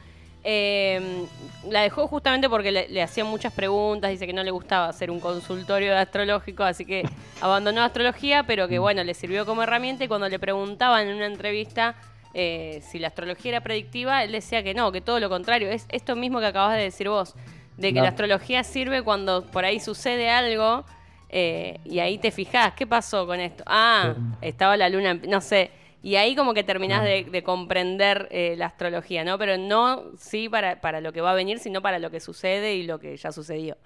Eh, 0.43 1.25
la 1.69 1.82
dejó 1.82 2.08
justamente 2.08 2.49
porque 2.49 2.71
le, 2.71 2.88
le, 2.89 3.01
hacían 3.04 3.27
muchas 3.27 3.54
preguntas, 3.54 4.10
dice 4.10 4.25
que 4.25 4.34
no 4.34 4.43
le 4.43 4.49
gustaba 4.49 4.89
hacer 4.89 5.12
un 5.12 5.19
consultorio 5.19 5.95
astrológico, 5.95 6.63
así 6.63 6.86
que 6.86 7.04
abandonó 7.41 7.82
astrología, 7.84 8.43
pero 8.43 8.67
que 8.67 8.80
mm. 8.80 8.82
bueno, 8.82 9.04
le 9.04 9.13
sirvió 9.13 9.45
como 9.45 9.63
herramienta 9.63 10.04
y 10.04 10.08
cuando 10.08 10.27
le 10.27 10.39
preguntaban 10.39 11.08
en 11.08 11.15
una 11.15 11.27
entrevista 11.27 11.95
eh, 12.34 12.82
si 12.89 12.97
la 12.97 13.10
astrología 13.10 13.51
era 13.51 13.62
predictiva, 13.62 14.23
él 14.23 14.32
decía 14.32 14.63
que 14.63 14.73
no, 14.73 14.91
que 14.91 15.01
todo 15.01 15.19
lo 15.19 15.30
contrario. 15.30 15.69
Es 15.69 15.86
esto 15.89 16.15
mismo 16.15 16.39
que 16.39 16.45
acabas 16.47 16.77
de 16.77 16.84
decir 16.84 17.10
vos, 17.10 17.36
de 17.77 17.93
que 17.93 18.01
la 18.01 18.10
astrología 18.10 18.63
sirve 18.63 19.01
cuando 19.01 19.45
por 19.45 19.65
ahí 19.65 19.80
sucede 19.80 20.30
algo 20.30 20.86
eh, 21.30 21.80
y 21.84 21.99
ahí 21.99 22.17
te 22.17 22.32
fijás, 22.32 22.73
¿qué 22.73 22.88
pasó 22.88 23.25
con 23.25 23.39
esto? 23.39 23.63
Ah, 23.65 24.13
estaba 24.41 24.77
la 24.77 24.89
luna, 24.89 25.13
no 25.13 25.41
sé. 25.41 25.71
Y 26.03 26.15
ahí 26.15 26.35
como 26.35 26.53
que 26.53 26.63
terminás 26.63 27.03
de, 27.03 27.43
comprender 27.43 28.27
eh, 28.31 28.55
la 28.57 28.65
astrología, 28.67 29.23
¿no? 29.23 29.37
Pero 29.37 29.57
no 29.57 30.03
sí 30.17 30.49
para, 30.49 30.81
para 30.81 30.99
lo 30.99 31.13
que 31.13 31.21
va 31.21 31.31
a 31.31 31.35
venir, 31.35 31.59
sino 31.59 31.81
para 31.81 31.99
lo 31.99 32.09
que 32.09 32.19
sucede 32.19 32.75
y 32.75 32.83
lo 32.83 32.99
que 32.99 33.15
ya 33.17 33.31
sucedió. 33.31 33.77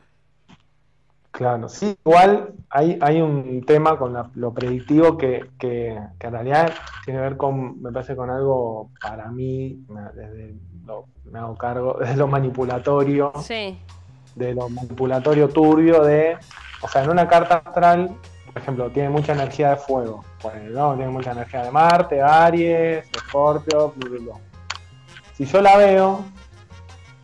Claro, 1.35 1.67
sí, 1.67 1.97
igual 2.05 2.53
hay, 2.69 2.97
hay 3.01 3.19
un 3.19 3.65
tema 3.65 3.97
con 3.97 4.15
lo 4.35 4.53
predictivo 4.53 5.17
que, 5.17 5.49
que, 5.59 5.89
en 5.89 6.31
realidad 6.31 6.73
tiene 7.03 7.19
que 7.19 7.23
ver 7.23 7.35
con, 7.35 7.81
me 7.81 7.91
parece, 7.91 8.15
con 8.15 8.29
algo 8.29 8.89
para 9.01 9.29
mí, 9.31 9.83
desde 10.15 10.55
lo, 10.85 11.07
me 11.25 11.39
hago 11.39 11.57
cargo, 11.57 11.97
desde 11.99 12.15
lo 12.15 12.27
manipulatorio, 12.27 13.33
sí. 13.43 13.77
de 14.35 14.55
lo 14.55 14.69
manipulatorio 14.69 15.49
turbio 15.49 16.03
de, 16.03 16.37
o 16.81 16.87
sea, 16.87 17.03
en 17.03 17.09
una 17.09 17.27
carta 17.27 17.63
astral, 17.65 18.11
por 18.55 18.61
ejemplo, 18.61 18.89
tiene 18.89 19.09
mucha 19.09 19.33
energía 19.33 19.71
de 19.71 19.75
fuego, 19.75 20.23
¿no? 20.71 20.95
tiene 20.95 21.11
mucha 21.11 21.33
energía 21.33 21.63
de 21.63 21.71
Marte, 21.71 22.21
Aries, 22.21 23.05
Escorpio, 23.13 23.93
si 25.33 25.43
yo 25.43 25.59
la 25.59 25.75
veo, 25.75 26.23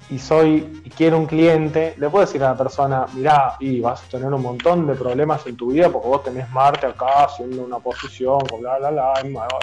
y 0.09 0.19
soy 0.19 0.81
y 0.83 0.89
quiero 0.89 1.17
un 1.17 1.27
cliente, 1.27 1.95
le 1.97 2.09
puedo 2.09 2.25
decir 2.25 2.43
a 2.43 2.49
la 2.49 2.57
persona, 2.57 3.05
mirá, 3.13 3.55
y 3.61 3.79
vas 3.79 4.03
a 4.03 4.09
tener 4.09 4.27
un 4.27 4.41
montón 4.41 4.85
de 4.85 4.93
problemas 4.93 5.47
en 5.47 5.55
tu 5.55 5.71
vida 5.71 5.89
porque 5.89 6.09
vos 6.09 6.21
tenés 6.21 6.49
Marte 6.49 6.87
acá 6.87 7.23
haciendo 7.23 7.63
una 7.63 7.79
posición, 7.79 8.39
bla, 8.59 8.77
bla, 8.79 8.91
bla, 8.91 9.13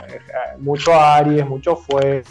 eh, 0.09 0.21
mucho 0.57 0.99
Aries, 0.99 1.47
mucho 1.47 1.77
fuego. 1.77 2.23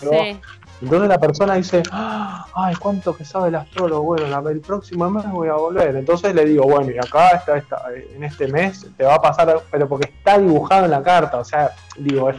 Entonces 0.81 1.09
la 1.09 1.19
persona 1.19 1.55
dice, 1.55 1.81
ay, 1.91 2.75
cuánto 2.75 3.15
que 3.15 3.25
sabe 3.25 3.49
el 3.49 3.55
astrólogo, 3.55 4.03
bueno, 4.03 4.49
el 4.49 4.61
próximo 4.61 5.09
mes 5.09 5.29
voy 5.31 5.47
a 5.47 5.53
volver. 5.53 5.95
Entonces 5.95 6.35
le 6.35 6.45
digo, 6.45 6.65
bueno, 6.65 6.91
y 6.91 6.97
acá 6.97 7.29
está, 7.31 7.57
está, 7.57 7.83
en 8.13 8.23
este 8.23 8.47
mes 8.47 8.85
te 8.95 9.03
va 9.03 9.15
a 9.15 9.21
pasar, 9.21 9.61
pero 9.71 9.89
porque 9.89 10.09
está 10.09 10.37
dibujado 10.37 10.85
en 10.85 10.91
la 10.91 11.01
carta, 11.01 11.39
o 11.39 11.45
sea, 11.45 11.71
digo, 11.97 12.31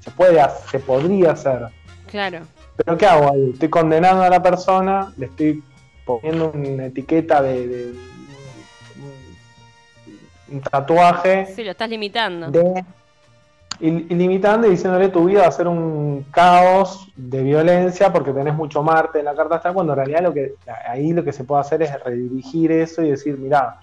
se 0.00 0.10
puede, 0.10 0.44
se 0.70 0.80
podría 0.80 1.32
hacer. 1.32 1.68
Claro. 2.10 2.40
Pero 2.76 2.98
¿qué 2.98 3.06
hago 3.06 3.32
ahí? 3.32 3.50
Estoy 3.52 3.68
condenando 3.68 4.22
a 4.22 4.30
la 4.30 4.42
persona, 4.42 5.12
le 5.16 5.26
estoy 5.26 5.62
poniendo 6.04 6.50
una 6.50 6.86
etiqueta 6.86 7.42
de, 7.42 7.94
un 10.50 10.60
tatuaje. 10.60 11.46
Sí, 11.54 11.62
lo 11.62 11.70
estás 11.70 11.90
limitando. 11.90 12.50
Y, 13.80 13.90
limitando 13.90 14.66
y 14.66 14.70
diciéndole 14.70 15.08
tu 15.08 15.24
vida 15.24 15.42
va 15.42 15.48
a 15.48 15.52
ser 15.52 15.68
un 15.68 16.26
caos 16.30 17.08
de 17.16 17.42
violencia 17.42 18.12
porque 18.12 18.32
tenés 18.32 18.54
mucho 18.54 18.82
Marte 18.82 19.20
en 19.20 19.24
la 19.24 19.34
carta 19.34 19.56
astral, 19.56 19.74
cuando 19.74 19.92
en 19.92 19.98
realidad 19.98 20.22
lo 20.22 20.32
que 20.32 20.54
ahí 20.86 21.12
lo 21.12 21.24
que 21.24 21.32
se 21.32 21.44
puede 21.44 21.60
hacer 21.60 21.82
es 21.82 22.02
redirigir 22.02 22.72
eso 22.72 23.02
y 23.02 23.10
decir, 23.10 23.38
mira, 23.38 23.80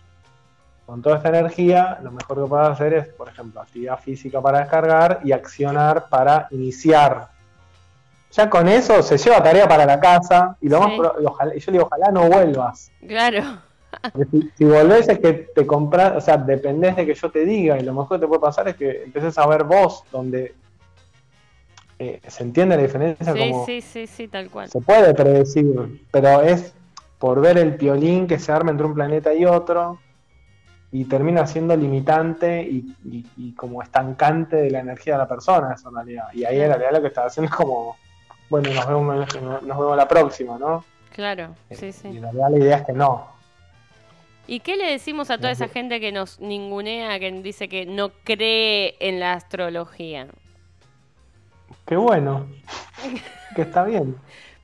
con 0.86 1.02
toda 1.02 1.18
esta 1.18 1.30
energía, 1.30 2.00
lo 2.04 2.12
mejor 2.12 2.44
que 2.44 2.50
puedes 2.50 2.68
hacer 2.68 2.94
es, 2.94 3.08
por 3.10 3.28
ejemplo, 3.28 3.62
actividad 3.62 4.00
física 4.00 4.42
para 4.42 4.60
descargar 4.60 5.22
y 5.24 5.32
accionar 5.32 6.10
para 6.10 6.48
iniciar 6.52 7.36
ya 8.36 8.50
con 8.50 8.68
eso 8.68 9.02
se 9.02 9.18
lleva 9.18 9.42
tarea 9.42 9.66
para 9.66 9.86
la 9.86 9.98
casa 10.00 10.58
y 10.60 10.68
lo 10.68 10.82
más 10.82 10.92
yo 10.98 11.38
le 11.48 11.72
digo, 11.72 11.86
ojalá 11.86 12.12
no 12.12 12.28
vuelvas. 12.28 12.92
Claro. 13.08 13.60
Si, 14.58 14.66
volvés 14.66 15.08
es 15.10 15.20
que 15.20 15.34
te 15.34 15.66
compras, 15.66 16.14
o 16.16 16.22
sea, 16.22 16.38
dependés 16.38 16.96
de 16.96 17.06
que 17.06 17.14
yo 17.14 17.30
te 17.30 17.46
diga 17.46 17.78
y 17.78 17.84
lo 17.84 17.94
mejor 17.94 18.18
que 18.18 18.22
te 18.22 18.28
puede 18.28 18.42
pasar 18.42 18.68
es 18.68 18.76
que 18.76 19.04
empieces 19.04 19.38
a 19.38 19.48
ver 19.48 19.64
vos 19.64 20.04
donde 20.12 20.54
eh, 22.00 22.20
se 22.28 22.44
entiende 22.44 22.76
la 22.76 22.82
diferencia 22.84 23.34
sí, 23.34 23.54
sí, 23.66 23.82
sí, 23.82 24.08
sí, 24.08 24.28
tal 24.28 24.50
cual. 24.50 24.70
Se 24.70 24.82
puede 24.82 25.14
predecir, 25.14 26.06
pero 26.12 26.42
es 26.42 26.74
por 27.20 27.40
ver 27.42 27.58
el 27.58 27.76
piolín 27.76 28.28
que 28.28 28.40
se 28.40 28.52
arma 28.52 28.72
entre 28.72 28.86
un 28.86 28.94
planeta 28.94 29.34
y 29.34 29.46
otro 29.46 30.00
y 30.92 31.06
termina 31.06 31.48
siendo 31.48 31.76
limitante 31.76 32.62
y, 32.62 33.54
como 33.54 33.82
estancante 33.82 34.58
de 34.58 34.72
la 34.72 34.80
energía 34.80 35.14
de 35.14 35.20
la 35.20 35.28
persona, 35.28 35.74
eso 35.74 35.90
en 35.90 35.96
realidad. 35.96 36.26
Y 36.34 36.46
ahí 36.46 36.60
en 36.62 36.70
realidad 36.70 36.92
lo 36.94 37.02
que 37.02 37.08
está 37.08 37.26
haciendo 37.26 37.50
es 37.50 37.56
como 37.56 37.98
bueno, 38.50 38.70
nos 38.74 38.88
vemos, 38.88 39.42
nos 39.42 39.78
vemos 39.78 39.98
la 39.98 40.08
próxima, 40.08 40.58
¿no? 40.58 40.84
Claro, 41.14 41.56
eh, 41.70 41.76
sí, 41.76 41.92
sí. 41.92 42.10
Y 42.10 42.20
la 42.20 42.32
realidad 42.32 42.50
la 42.52 42.58
idea 42.58 42.78
es 42.78 42.86
que 42.86 42.94
no. 42.94 43.35
¿Y 44.48 44.60
qué 44.60 44.76
le 44.76 44.92
decimos 44.92 45.32
a 45.32 45.38
toda 45.38 45.52
esa 45.52 45.68
gente 45.68 46.00
que 46.00 46.12
nos 46.12 46.40
ningunea, 46.40 47.20
que 47.20 47.32
dice 47.32 47.68
que 47.68 47.86
no 47.86 48.12
cree 48.24 48.96
en 49.00 49.20
la 49.20 49.34
astrología? 49.34 50.28
Qué 51.86 51.96
bueno, 51.96 52.46
que 53.56 53.64
está 53.64 53.84
bien. 53.84 54.16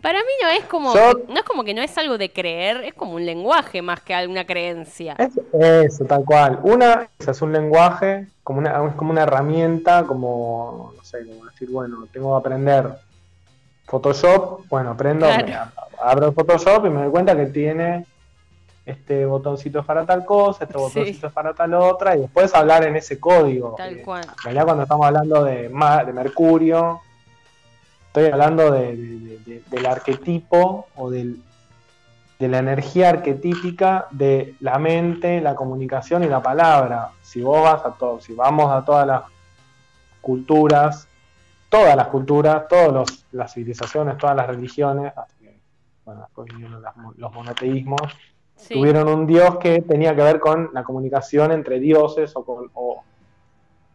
Para 0.01 0.19
mí 0.19 0.31
no 0.41 0.49
es 0.49 0.65
como 0.65 0.93
no 0.93 1.35
es 1.35 1.43
como 1.43 1.63
que 1.63 1.75
no 1.75 1.81
es 1.83 1.95
algo 1.97 2.17
de 2.17 2.31
creer, 2.31 2.83
es 2.83 2.93
como 2.95 3.13
un 3.13 3.25
lenguaje 3.25 3.81
más 3.83 4.01
que 4.01 4.15
alguna 4.15 4.45
creencia. 4.45 5.15
Es, 5.19 5.39
eso, 5.53 6.05
tal 6.05 6.25
cual. 6.25 6.59
Una 6.63 7.07
es 7.19 7.41
un 7.41 7.51
lenguaje, 7.51 8.27
como 8.43 8.59
una, 8.59 8.87
es 8.87 8.95
como 8.95 9.11
una 9.11 9.23
herramienta, 9.23 10.05
como, 10.05 10.93
no 10.97 11.03
sé, 11.03 11.25
como 11.25 11.45
decir, 11.45 11.69
bueno, 11.69 12.07
tengo 12.11 12.35
que 12.35 12.39
aprender 12.39 12.95
Photoshop, 13.85 14.67
bueno, 14.69 14.97
prendo, 14.97 15.27
abro 16.01 16.31
Photoshop 16.31 16.85
y 16.87 16.89
me 16.89 17.01
doy 17.03 17.11
cuenta 17.11 17.35
que 17.35 17.45
tiene 17.47 18.05
este 18.91 19.25
botoncito 19.25 19.83
para 19.83 20.05
tal 20.05 20.25
cosa, 20.25 20.65
este 20.65 20.77
botoncito 20.77 21.29
para 21.29 21.53
tal 21.53 21.73
otra, 21.73 22.15
y 22.15 22.21
después 22.21 22.53
hablar 22.53 22.85
en 22.85 22.95
ese 22.95 23.19
código. 23.19 23.75
Tal 23.77 23.97
eh, 23.97 24.01
cual. 24.01 24.25
realidad, 24.43 24.65
cuando 24.65 24.83
estamos 24.83 25.05
hablando 25.05 25.43
de, 25.43 25.69
de 25.69 26.13
Mercurio, 26.13 27.01
estoy 28.07 28.25
hablando 28.25 28.71
del 28.71 29.85
arquetipo 29.87 30.87
o 30.95 31.09
del, 31.09 31.41
de 32.39 32.47
la 32.47 32.59
energía 32.59 33.09
arquetípica 33.09 34.07
de 34.11 34.55
la 34.59 34.79
mente, 34.79 35.41
la 35.41 35.55
comunicación 35.55 36.23
y 36.23 36.27
la 36.27 36.41
palabra. 36.41 37.11
Si 37.21 37.41
vos 37.41 37.63
vas 37.63 37.85
a 37.85 37.91
todo, 37.91 38.19
si 38.19 38.33
vamos 38.33 38.71
a 38.71 38.83
todas 38.83 39.07
las 39.07 39.23
culturas 40.21 41.07
todas 41.71 41.95
las 41.95 42.07
culturas, 42.07 42.67
todas 42.67 43.25
las 43.31 43.53
civilizaciones, 43.53 44.17
todas 44.17 44.35
las 44.35 44.45
religiones, 44.45 45.13
hasta 45.15 45.33
que, 45.39 45.57
bueno, 46.03 46.21
después 46.23 46.49
vinieron 46.53 46.83
los 47.15 47.33
monoteísmos, 47.33 48.01
tuvieron 48.67 49.07
un 49.07 49.27
dios 49.27 49.57
que 49.57 49.81
tenía 49.81 50.15
que 50.15 50.21
ver 50.21 50.39
con 50.39 50.69
la 50.73 50.83
comunicación 50.83 51.51
entre 51.51 51.79
dioses 51.79 52.35
o, 52.35 52.43
con, 52.43 52.69
o, 52.73 53.03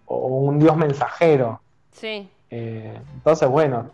un 0.06 0.58
dios 0.58 0.76
mensajero. 0.76 1.60
Sí. 1.92 2.28
Eh, 2.50 2.98
entonces, 3.14 3.48
bueno, 3.48 3.90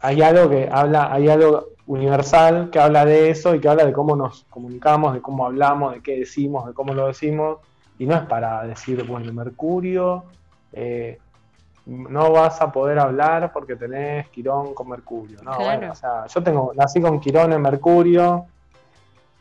hay 0.00 0.22
algo 0.22 0.50
que 0.50 0.68
habla, 0.70 1.12
hay 1.12 1.28
algo 1.28 1.68
universal 1.86 2.70
que 2.70 2.78
habla 2.78 3.04
de 3.04 3.30
eso 3.30 3.54
y 3.54 3.60
que 3.60 3.68
habla 3.68 3.84
de 3.84 3.92
cómo 3.92 4.16
nos 4.16 4.44
comunicamos, 4.50 5.14
de 5.14 5.20
cómo 5.20 5.46
hablamos, 5.46 5.94
de 5.94 6.02
qué 6.02 6.18
decimos, 6.18 6.66
de 6.66 6.74
cómo 6.74 6.94
lo 6.94 7.06
decimos, 7.06 7.58
y 7.98 8.06
no 8.06 8.16
es 8.16 8.22
para 8.22 8.64
decir, 8.64 9.04
bueno, 9.04 9.32
Mercurio 9.32 10.24
eh, 10.72 11.18
no 11.86 12.32
vas 12.32 12.60
a 12.60 12.70
poder 12.70 12.98
hablar 12.98 13.52
porque 13.52 13.76
tenés 13.76 14.28
Quirón 14.28 14.74
con 14.74 14.88
Mercurio. 14.88 15.38
No, 15.42 15.56
bueno, 15.58 15.92
o 15.92 15.94
sea, 15.94 16.26
yo 16.26 16.42
tengo, 16.42 16.72
nací 16.74 17.00
con 17.00 17.20
Quirón 17.20 17.52
en 17.52 17.62
Mercurio 17.62 18.46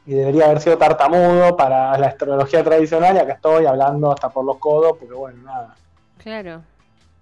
y 0.06 0.14
debería 0.14 0.46
haber 0.46 0.60
sido 0.60 0.78
tartamudo 0.78 1.56
para 1.56 1.98
la 1.98 2.08
astrología 2.08 2.64
tradicional 2.64 3.16
y 3.16 3.20
acá 3.20 3.34
estoy 3.34 3.66
hablando 3.66 4.12
hasta 4.12 4.30
por 4.30 4.46
los 4.46 4.58
codos 4.58 4.98
porque 4.98 5.14
bueno, 5.14 5.44
nada. 5.44 5.76
Claro. 6.18 6.62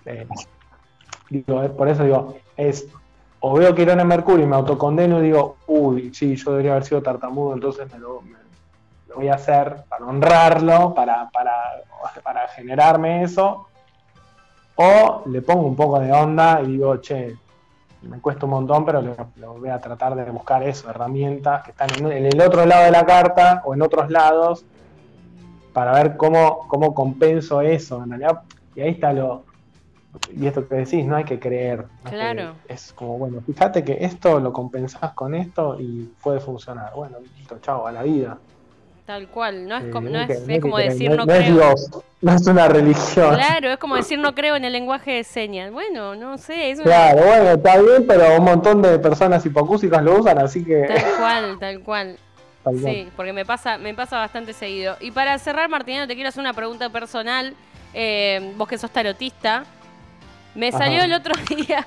Eh, 0.05 0.27
digo, 1.29 1.67
por 1.75 1.89
eso 1.89 2.03
digo, 2.03 2.37
es 2.55 2.87
o 3.41 3.53
veo 3.53 3.73
que 3.73 3.83
Irene 3.83 4.03
Mercurio 4.03 4.43
y 4.43 4.47
me 4.47 4.55
autocondeno 4.55 5.19
y 5.19 5.23
digo, 5.23 5.57
uy, 5.67 6.13
sí, 6.13 6.35
yo 6.35 6.51
debería 6.51 6.71
haber 6.71 6.83
sido 6.83 7.01
tartamudo, 7.01 7.53
entonces 7.53 7.91
me 7.91 7.99
lo, 7.99 8.21
voy 9.15 9.29
a 9.29 9.35
hacer 9.35 9.83
para 9.87 10.05
honrarlo, 10.05 10.93
para, 10.93 11.29
para, 11.29 11.53
para 12.21 12.47
generarme 12.49 13.23
eso. 13.23 13.67
O 14.75 15.23
le 15.25 15.41
pongo 15.41 15.67
un 15.67 15.75
poco 15.75 15.99
de 15.99 16.11
onda 16.11 16.61
y 16.61 16.67
digo, 16.67 16.97
che, 16.97 17.35
me 18.01 18.19
cuesta 18.19 18.45
un 18.45 18.51
montón, 18.51 18.85
pero 18.85 19.01
lo, 19.01 19.53
voy 19.59 19.69
a 19.69 19.79
tratar 19.79 20.15
de 20.15 20.29
buscar 20.31 20.63
eso, 20.63 20.89
herramientas 20.89 21.63
que 21.63 21.71
están 21.71 21.89
en, 22.11 22.25
el 22.25 22.41
otro 22.41 22.65
lado 22.65 22.85
de 22.85 22.91
la 22.91 23.05
carta 23.05 23.61
o 23.65 23.73
en 23.73 23.81
otros 23.81 24.09
lados, 24.09 24.65
para 25.73 25.91
ver 25.93 26.17
cómo, 26.17 26.67
cómo 26.67 26.93
compenso 26.93 27.61
eso. 27.61 28.03
En 28.03 28.09
realidad, 28.09 28.41
y 28.75 28.81
ahí 28.81 28.91
está 28.91 29.13
lo, 29.13 29.43
y 30.35 30.47
esto 30.47 30.67
que 30.67 30.75
decís, 30.75 31.05
no 31.05 31.15
hay 31.15 31.23
que 31.23 31.39
creer. 31.39 31.85
claro. 32.03 32.55
es 32.67 32.93
como, 32.93 33.17
bueno, 33.17 33.41
fíjate 33.41 33.83
que 33.83 34.03
esto 34.03 34.39
lo 34.39 34.51
compensás 34.51 35.13
con 35.13 35.35
esto 35.35 35.77
y 35.79 36.11
puede 36.21 36.39
funcionar. 36.39 36.93
Bueno, 36.95 37.17
listo, 37.37 37.59
chao, 37.61 37.85
a 37.85 37.91
la 37.91 38.03
vida. 38.03 38.37
Tal 39.09 39.27
cual, 39.27 39.67
no 39.67 39.75
es, 39.75 39.85
como, 39.91 40.07
no 40.07 40.19
es, 40.19 40.61
como 40.61 40.77
decir 40.77 41.09
no, 41.09 41.25
creo. 41.25 41.41
Es 41.41 41.51
Dios, 41.51 41.89
no 42.21 42.31
es 42.31 42.45
una 42.45 42.67
religión. 42.67 43.33
Claro, 43.33 43.71
es 43.71 43.77
como 43.79 43.95
decir 43.95 44.19
no 44.19 44.35
creo 44.35 44.55
en 44.55 44.65
el 44.65 44.71
lenguaje 44.71 45.13
de 45.13 45.23
señas. 45.23 45.71
Bueno, 45.71 46.13
no 46.13 46.37
sé. 46.37 46.69
Es 46.69 46.81
Claro, 46.81 47.25
bueno, 47.25 47.49
está 47.53 47.81
bien, 47.81 48.05
pero 48.05 48.37
un 48.37 48.43
montón 48.43 48.83
de 48.83 48.99
personas 48.99 49.43
hipocúsicas 49.43 50.03
lo 50.03 50.19
usan, 50.19 50.37
así 50.37 50.63
que. 50.63 50.81
Tal 50.87 51.17
cual, 51.17 51.57
tal 51.59 51.79
cual. 51.79 52.17
sí, 52.83 53.09
porque 53.15 53.33
me 53.33 53.45
pasa, 53.45 53.79
me 53.79 53.95
pasa 53.95 54.19
bastante 54.19 54.53
seguido. 54.53 54.95
Y 54.99 55.09
para 55.09 55.39
cerrar, 55.39 55.69
Martiniano, 55.69 56.05
te 56.05 56.13
quiero 56.13 56.29
hacer 56.29 56.41
una 56.41 56.53
pregunta 56.53 56.91
personal. 56.91 57.55
Eh, 57.95 58.53
vos 58.57 58.67
que 58.67 58.77
sos 58.77 58.91
tarotista, 58.91 59.63
me 60.53 60.71
salió 60.71 61.03
el 61.03 61.13
otro 61.13 61.33
día. 61.49 61.83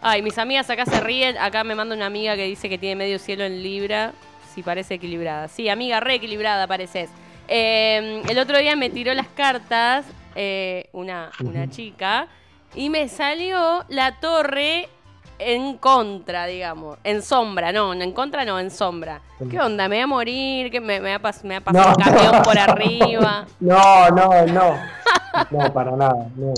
Ay, 0.00 0.22
mis 0.22 0.36
amigas 0.38 0.68
acá 0.68 0.86
se 0.86 0.98
ríen. 0.98 1.38
Acá 1.38 1.62
me 1.62 1.76
manda 1.76 1.94
una 1.94 2.06
amiga 2.06 2.34
que 2.34 2.46
dice 2.46 2.68
que 2.68 2.78
tiene 2.78 2.96
medio 2.96 3.20
cielo 3.20 3.44
en 3.44 3.62
Libra. 3.62 4.12
Si 4.54 4.62
parece 4.62 4.94
equilibrada. 4.94 5.48
Sí, 5.48 5.68
amiga, 5.68 6.00
re 6.00 6.14
equilibrada 6.14 6.66
pareces. 6.66 7.10
Em, 7.48 8.22
el 8.28 8.38
otro 8.38 8.58
día 8.58 8.76
me 8.76 8.90
tiró 8.90 9.14
las 9.14 9.28
cartas 9.28 10.04
eh, 10.34 10.88
una, 10.92 11.30
una 11.42 11.68
chica 11.68 12.28
y 12.74 12.88
me 12.88 13.08
salió 13.08 13.84
la 13.88 14.20
torre 14.20 14.88
en 15.38 15.76
contra, 15.76 16.46
digamos. 16.46 16.98
En 17.04 17.22
sombra, 17.22 17.72
no, 17.72 17.92
en 17.92 18.12
contra 18.12 18.44
no, 18.44 18.58
en 18.58 18.70
sombra. 18.70 19.20
¿Qué 19.50 19.60
onda? 19.60 19.88
¿Me 19.88 19.96
voy 19.96 20.02
a 20.02 20.06
morir? 20.06 20.70
¿Qué 20.70 20.80
me, 20.80 21.00
me, 21.00 21.18
va 21.18 21.30
a, 21.30 21.34
me 21.44 21.60
pasar 21.60 21.88
un 21.88 21.94
camión 21.94 22.42
por 22.42 22.58
arriba? 22.58 23.46
No, 23.60 24.10
no, 24.10 24.46
no. 24.46 24.76
No, 25.50 25.72
para 25.72 25.92
nada, 25.92 26.26
no. 26.36 26.52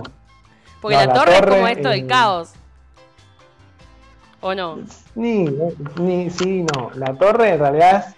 Porque 0.81 0.97
la, 0.97 1.13
torre, 1.13 1.37
es 1.37 1.43
como 1.43 1.67
esto 1.67 1.89
del 1.89 2.07
caos. 2.07 2.53
¿O 4.45 4.55
no? 4.55 4.79
Ni, 5.15 5.49
ni, 5.99 6.29
sí, 6.29 6.67
no. 6.75 6.91
La 6.97 7.15
torre 7.15 7.55
en 7.55 7.59
realidad 7.61 8.05
es. 8.09 8.15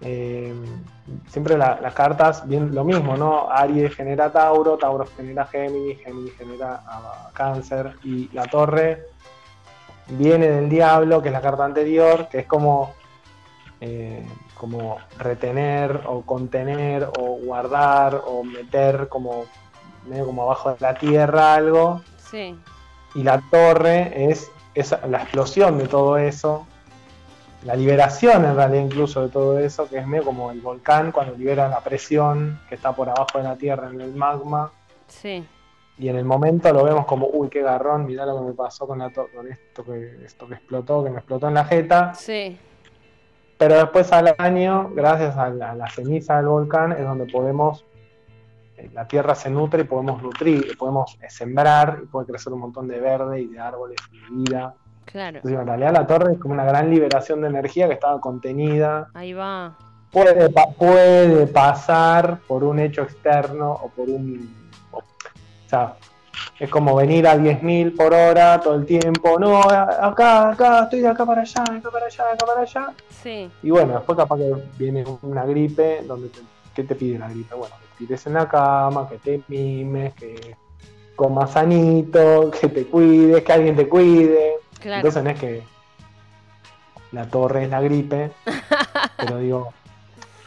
Eh, 0.00 0.54
siempre 1.28 1.58
las 1.58 1.92
cartas, 1.92 2.46
bien 2.46 2.72
lo 2.72 2.84
mismo, 2.84 3.16
¿no? 3.16 3.50
Aries 3.50 3.92
genera 3.94 4.30
Tauro, 4.30 4.76
Tauro 4.76 5.04
genera 5.16 5.44
Géminis, 5.46 5.98
Géminis 6.04 6.36
genera 6.36 6.80
Cáncer. 7.32 7.96
Y 8.04 8.28
la 8.32 8.44
torre 8.44 9.08
viene 10.10 10.48
del 10.48 10.68
Diablo, 10.68 11.20
que 11.20 11.30
es 11.30 11.32
la 11.32 11.40
carta 11.40 11.64
anterior, 11.64 12.28
que 12.28 12.38
es 12.40 12.46
como. 12.46 12.94
Eh, 13.80 14.24
como 14.54 14.96
retener 15.18 16.00
o 16.06 16.22
contener 16.22 17.10
o 17.18 17.36
guardar 17.44 18.22
o 18.24 18.42
meter 18.42 19.06
como 19.08 19.44
medio 20.08 20.24
como 20.24 20.44
abajo 20.44 20.70
de 20.70 20.76
la 20.80 20.94
tierra 20.94 21.54
algo. 21.54 22.00
Sí. 22.30 22.58
Y 23.14 23.22
la 23.22 23.42
torre 23.50 24.30
es, 24.30 24.50
la 25.08 25.22
explosión 25.22 25.78
de 25.78 25.86
todo 25.86 26.18
eso, 26.18 26.66
la 27.64 27.74
liberación 27.74 28.44
en 28.44 28.54
realidad 28.54 28.84
incluso 28.84 29.22
de 29.22 29.28
todo 29.28 29.58
eso, 29.58 29.88
que 29.88 29.98
es 29.98 30.06
medio 30.06 30.24
como 30.24 30.50
el 30.50 30.60
volcán 30.60 31.12
cuando 31.12 31.34
libera 31.34 31.68
la 31.68 31.80
presión 31.80 32.60
que 32.68 32.74
está 32.74 32.92
por 32.92 33.08
abajo 33.08 33.38
de 33.38 33.44
la 33.44 33.56
tierra 33.56 33.88
en 33.90 34.00
el 34.00 34.14
magma. 34.14 34.70
Sí. 35.08 35.44
Y 35.98 36.08
en 36.08 36.16
el 36.16 36.24
momento 36.24 36.72
lo 36.72 36.84
vemos 36.84 37.06
como, 37.06 37.26
uy, 37.26 37.48
qué 37.48 37.62
garrón, 37.62 38.06
mirá 38.06 38.26
lo 38.26 38.38
que 38.38 38.48
me 38.48 38.52
pasó 38.52 38.86
con, 38.86 38.98
la 38.98 39.10
con 39.10 39.50
esto, 39.50 39.84
que, 39.84 40.24
esto 40.24 40.46
que 40.46 40.54
explotó, 40.54 41.02
que 41.02 41.10
me 41.10 41.16
explotó 41.16 41.48
en 41.48 41.54
la 41.54 41.64
jeta. 41.64 42.14
Sí. 42.14 42.58
Pero 43.56 43.76
después 43.76 44.12
al 44.12 44.34
año, 44.36 44.90
gracias 44.94 45.36
a 45.38 45.48
la 45.48 45.90
ceniza 45.90 46.36
del 46.36 46.46
volcán, 46.46 46.92
es 46.92 47.02
donde 47.02 47.24
podemos 47.24 47.86
la 48.92 49.06
tierra 49.06 49.34
se 49.34 49.50
nutre 49.50 49.82
y 49.82 49.84
podemos 49.84 50.22
nutrir, 50.22 50.76
podemos 50.76 51.18
sembrar 51.28 52.00
y 52.02 52.06
puede 52.06 52.26
crecer 52.26 52.52
un 52.52 52.60
montón 52.60 52.88
de 52.88 53.00
verde 53.00 53.40
y 53.40 53.46
de 53.46 53.58
árboles 53.58 53.96
y 54.12 54.18
de 54.18 54.26
vida. 54.30 54.74
Claro. 55.04 55.38
Entonces, 55.38 55.60
en 55.60 55.66
realidad 55.66 55.92
la 55.92 56.06
torre 56.06 56.32
es 56.32 56.38
como 56.38 56.54
una 56.54 56.64
gran 56.64 56.90
liberación 56.90 57.40
de 57.40 57.48
energía 57.48 57.86
que 57.86 57.94
estaba 57.94 58.20
contenida. 58.20 59.08
Ahí 59.14 59.32
va. 59.32 59.76
Puede, 60.10 60.50
puede 60.78 61.46
pasar 61.46 62.38
por 62.46 62.64
un 62.64 62.78
hecho 62.78 63.02
externo 63.02 63.72
o 63.72 63.88
por 63.88 64.08
un... 64.08 64.54
O, 64.90 65.02
sea, 65.66 65.94
es 66.58 66.70
como 66.70 66.94
venir 66.96 67.26
a 67.26 67.36
10.000 67.36 67.96
por 67.96 68.14
hora 68.14 68.60
todo 68.60 68.74
el 68.74 68.86
tiempo. 68.86 69.38
No, 69.38 69.60
acá, 69.60 70.50
acá, 70.50 70.84
estoy 70.84 71.00
de 71.00 71.08
acá 71.08 71.24
para 71.24 71.42
allá, 71.42 71.62
acá 71.62 71.90
para 71.90 72.06
allá, 72.06 72.24
acá 72.32 72.46
para 72.46 72.60
allá. 72.62 72.92
Sí. 73.10 73.50
Y 73.62 73.70
bueno, 73.70 73.94
después 73.94 74.16
capaz 74.16 74.38
que 74.38 74.54
viene 74.78 75.04
una 75.22 75.44
gripe 75.44 76.02
donde 76.06 76.28
te, 76.28 76.40
¿qué 76.76 76.84
te 76.84 76.94
pide 76.94 77.18
la 77.18 77.30
gripe? 77.30 77.54
Bueno, 77.54 77.74
tires 77.96 78.26
en 78.26 78.34
la 78.34 78.46
cama, 78.46 79.08
que 79.08 79.16
te 79.16 79.42
mimes, 79.48 80.14
que 80.14 80.54
comas 81.16 81.52
sanito, 81.52 82.50
que 82.50 82.68
te 82.68 82.86
cuides, 82.86 83.42
que 83.42 83.52
alguien 83.52 83.74
te 83.74 83.88
cuide. 83.88 84.56
Entonces 84.84 85.24
no 85.24 85.30
es 85.30 85.40
que 85.40 85.62
la 87.12 87.26
torre 87.28 87.64
es 87.64 87.70
la 87.70 87.80
gripe, 87.80 88.30
pero 89.16 89.38
digo, 89.38 89.72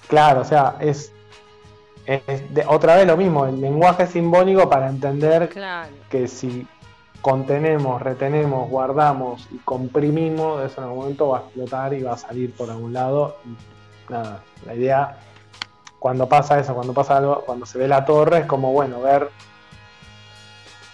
claro, 0.07 0.41
o 0.41 0.45
sea, 0.45 0.77
es, 0.79 1.11
otra 2.67 2.95
vez 2.95 3.07
lo 3.07 3.17
mismo, 3.17 3.47
el 3.47 3.59
lenguaje 3.59 4.05
simbólico 4.05 4.69
para 4.69 4.87
entender 4.87 5.49
que 6.09 6.27
si 6.27 6.67
contenemos, 7.21 8.01
retenemos, 8.01 8.69
guardamos 8.69 9.47
y 9.51 9.57
comprimimos, 9.57 10.63
eso 10.63 10.81
en 10.81 10.83
algún 10.85 10.99
momento 10.99 11.29
va 11.29 11.39
a 11.39 11.41
explotar 11.41 11.93
y 11.93 12.03
va 12.03 12.13
a 12.13 12.17
salir 12.17 12.53
por 12.53 12.69
algún 12.69 12.93
lado. 12.93 13.37
nada, 14.07 14.43
la 14.65 14.75
idea 14.75 15.17
cuando 15.99 16.27
pasa 16.27 16.59
eso, 16.59 16.73
cuando 16.73 16.93
pasa 16.93 17.17
algo, 17.17 17.43
cuando 17.45 17.65
se 17.65 17.77
ve 17.77 17.87
la 17.87 18.05
torre, 18.05 18.39
es 18.39 18.45
como, 18.45 18.71
bueno, 18.71 19.01
ver 19.01 19.29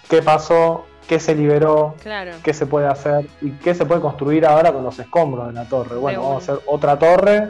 qué 0.09 0.21
pasó, 0.21 0.85
qué 1.07 1.19
se 1.19 1.35
liberó, 1.35 1.95
qué 2.43 2.53
se 2.53 2.65
puede 2.65 2.87
hacer 2.87 3.27
y 3.41 3.51
qué 3.51 3.75
se 3.75 3.85
puede 3.85 4.01
construir 4.01 4.45
ahora 4.45 4.73
con 4.73 4.83
los 4.83 4.97
escombros 4.97 5.47
de 5.47 5.53
la 5.53 5.65
torre. 5.65 5.95
Bueno, 5.95 6.21
vamos 6.21 6.35
a 6.35 6.53
hacer 6.53 6.63
otra 6.65 6.97
torre 6.97 7.49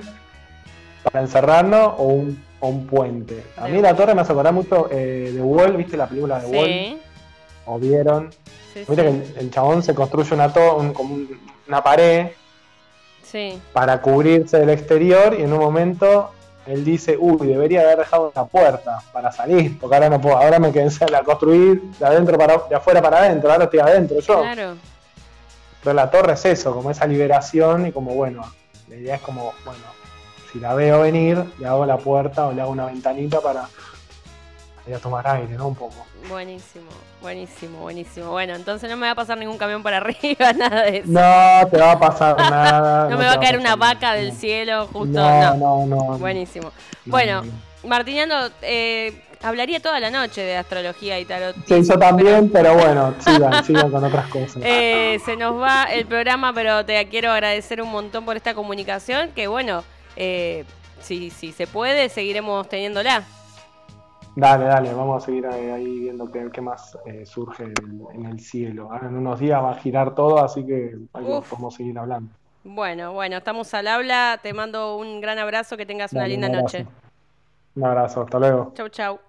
para 1.03 1.21
encerrarnos 1.21 1.93
o 1.97 2.03
un, 2.03 2.43
un 2.59 2.87
puente. 2.87 3.43
A 3.57 3.67
mí 3.67 3.81
la 3.81 3.95
torre 3.95 4.13
me 4.13 4.21
hace 4.21 4.33
acordar 4.33 4.53
mucho 4.53 4.89
eh, 4.91 5.31
de 5.33 5.41
Wall, 5.41 5.77
¿viste 5.77 5.95
la 5.95 6.07
película 6.07 6.39
de 6.39 6.47
Wall? 6.47 7.01
¿O 7.65 7.79
vieron? 7.79 8.29
Viste 8.75 8.95
que 8.95 9.39
el, 9.39 9.49
chabón 9.51 9.81
se 9.81 9.95
construye 9.95 10.33
una, 10.33 10.51
como 10.51 11.17
una 11.67 11.83
pared 11.83 12.27
para 13.73 14.01
cubrirse 14.01 14.59
del 14.59 14.69
exterior 14.69 15.35
y 15.37 15.43
en 15.43 15.51
un 15.51 15.59
momento 15.59 16.31
él 16.65 16.83
dice, 16.83 17.17
uy, 17.19 17.47
debería 17.47 17.81
haber 17.81 17.99
dejado 17.99 18.31
la 18.35 18.45
puerta 18.45 18.99
para 19.13 19.31
salir, 19.31 19.77
porque 19.79 19.95
ahora 19.95 20.09
no 20.09 20.19
puedo, 20.19 20.37
ahora 20.37 20.59
me 20.59 20.71
quedé 20.71 20.89
a 21.15 21.23
construir 21.23 21.81
de 21.99 22.05
adentro 22.05 22.37
para 22.37 22.57
de 22.69 22.75
afuera 22.75 23.01
para 23.01 23.19
adentro, 23.19 23.51
ahora 23.51 23.65
estoy 23.65 23.79
adentro 23.79 24.19
yo. 24.19 24.41
Claro. 24.41 24.75
Pero 25.83 25.93
la 25.93 26.09
torre 26.09 26.33
es 26.33 26.45
eso, 26.45 26.73
como 26.73 26.89
esa 26.89 27.05
liberación 27.05 27.85
y 27.85 27.91
como 27.91 28.15
bueno, 28.15 28.41
la 28.89 28.95
idea 28.95 29.15
es 29.15 29.21
como, 29.21 29.53
bueno, 29.63 29.83
si 30.51 30.59
la 30.59 30.73
veo 30.73 31.01
venir, 31.01 31.43
le 31.59 31.67
hago 31.67 31.85
la 31.85 31.97
puerta 31.97 32.47
o 32.47 32.53
le 32.53 32.61
hago 32.61 32.71
una 32.71 32.87
ventanita 32.87 33.39
para 33.41 33.67
ir 34.87 34.95
a 34.95 34.99
tomar 34.99 35.27
aire, 35.27 35.55
¿no? 35.55 35.67
Un 35.67 35.75
poco. 35.75 36.05
Buenísimo, 36.29 36.89
buenísimo, 37.21 37.79
buenísimo. 37.79 38.31
Bueno, 38.31 38.55
entonces 38.55 38.89
no 38.89 38.97
me 38.97 39.07
va 39.07 39.11
a 39.11 39.15
pasar 39.15 39.37
ningún 39.37 39.57
camión 39.57 39.83
para 39.83 39.97
arriba, 40.03 40.53
nada 40.53 40.83
de 40.83 40.97
eso. 40.97 41.07
No, 41.07 41.67
te 41.69 41.77
va 41.77 41.91
a 41.91 41.99
pasar 41.99 42.37
nada. 42.37 43.09
no, 43.09 43.17
me 43.17 43.25
va 43.25 43.33
a 43.33 43.39
caer 43.39 43.57
una 43.57 43.75
vaca 43.75 44.13
del 44.13 44.31
cielo 44.33 44.87
justo. 44.87 45.19
No, 45.19 45.55
no, 45.55 45.85
no. 45.85 46.17
Buenísimo. 46.17 46.71
Bueno, 47.05 47.43
Martiniano, 47.83 48.49
eh, 48.61 49.21
hablaría 49.41 49.79
toda 49.79 49.99
la 49.99 50.09
noche 50.09 50.41
de 50.41 50.57
astrología 50.57 51.19
y 51.19 51.25
tarot. 51.25 51.55
Sí, 51.67 51.83
yo 51.83 51.99
también, 51.99 52.49
pero, 52.53 52.75
bueno, 52.75 53.13
sigan, 53.19 53.63
sigan 53.63 53.91
con 53.91 54.03
otras 54.03 54.27
cosas. 54.27 54.61
Eh, 54.63 55.19
se 55.23 55.35
nos 55.35 55.59
va 55.59 55.85
el 55.85 56.05
programa, 56.05 56.53
pero 56.53 56.85
te 56.85 57.07
quiero 57.07 57.31
agradecer 57.31 57.81
un 57.81 57.91
montón 57.91 58.25
por 58.25 58.35
esta 58.35 58.53
comunicación, 58.53 59.31
que 59.31 59.47
bueno, 59.47 59.83
eh, 60.15 60.65
si, 61.01 61.29
si 61.29 61.51
se 61.51 61.67
puede, 61.67 62.09
seguiremos 62.09 62.67
teniéndola. 62.67 63.23
Dale, 64.35 64.65
dale, 64.65 64.93
vamos 64.93 65.23
a 65.23 65.25
seguir 65.25 65.47
ahí 65.47 65.99
viendo 65.99 66.29
qué, 66.29 66.61
más 66.61 66.97
eh, 67.05 67.25
surge 67.25 67.71
en, 68.13 68.25
el 68.25 68.39
cielo. 68.39 68.91
Ahora 68.91 69.07
en 69.07 69.15
unos 69.15 69.39
días 69.39 69.63
va 69.63 69.71
a 69.71 69.75
girar 69.75 70.13
todo, 70.13 70.43
así 70.43 70.65
que 70.65 70.97
podemos 71.11 71.73
seguir 71.73 71.97
hablando. 71.97 72.31
Bueno, 72.65 73.13
bueno, 73.13 73.37
estamos 73.37 73.73
al 73.73 73.87
habla. 73.87 74.39
Te 74.43 74.51
mando 74.53 74.97
un 74.97 75.21
gran 75.21 75.39
abrazo, 75.39 75.77
que 75.77 75.85
tengas 75.85 76.11
una 76.11 76.27
linda 76.27 76.49
noche. 76.49 76.85
Un 77.75 77.85
abrazo, 77.85 78.23
hasta 78.23 78.39
luego. 78.39 78.71
Chau, 78.75 78.89
chau. 78.89 79.19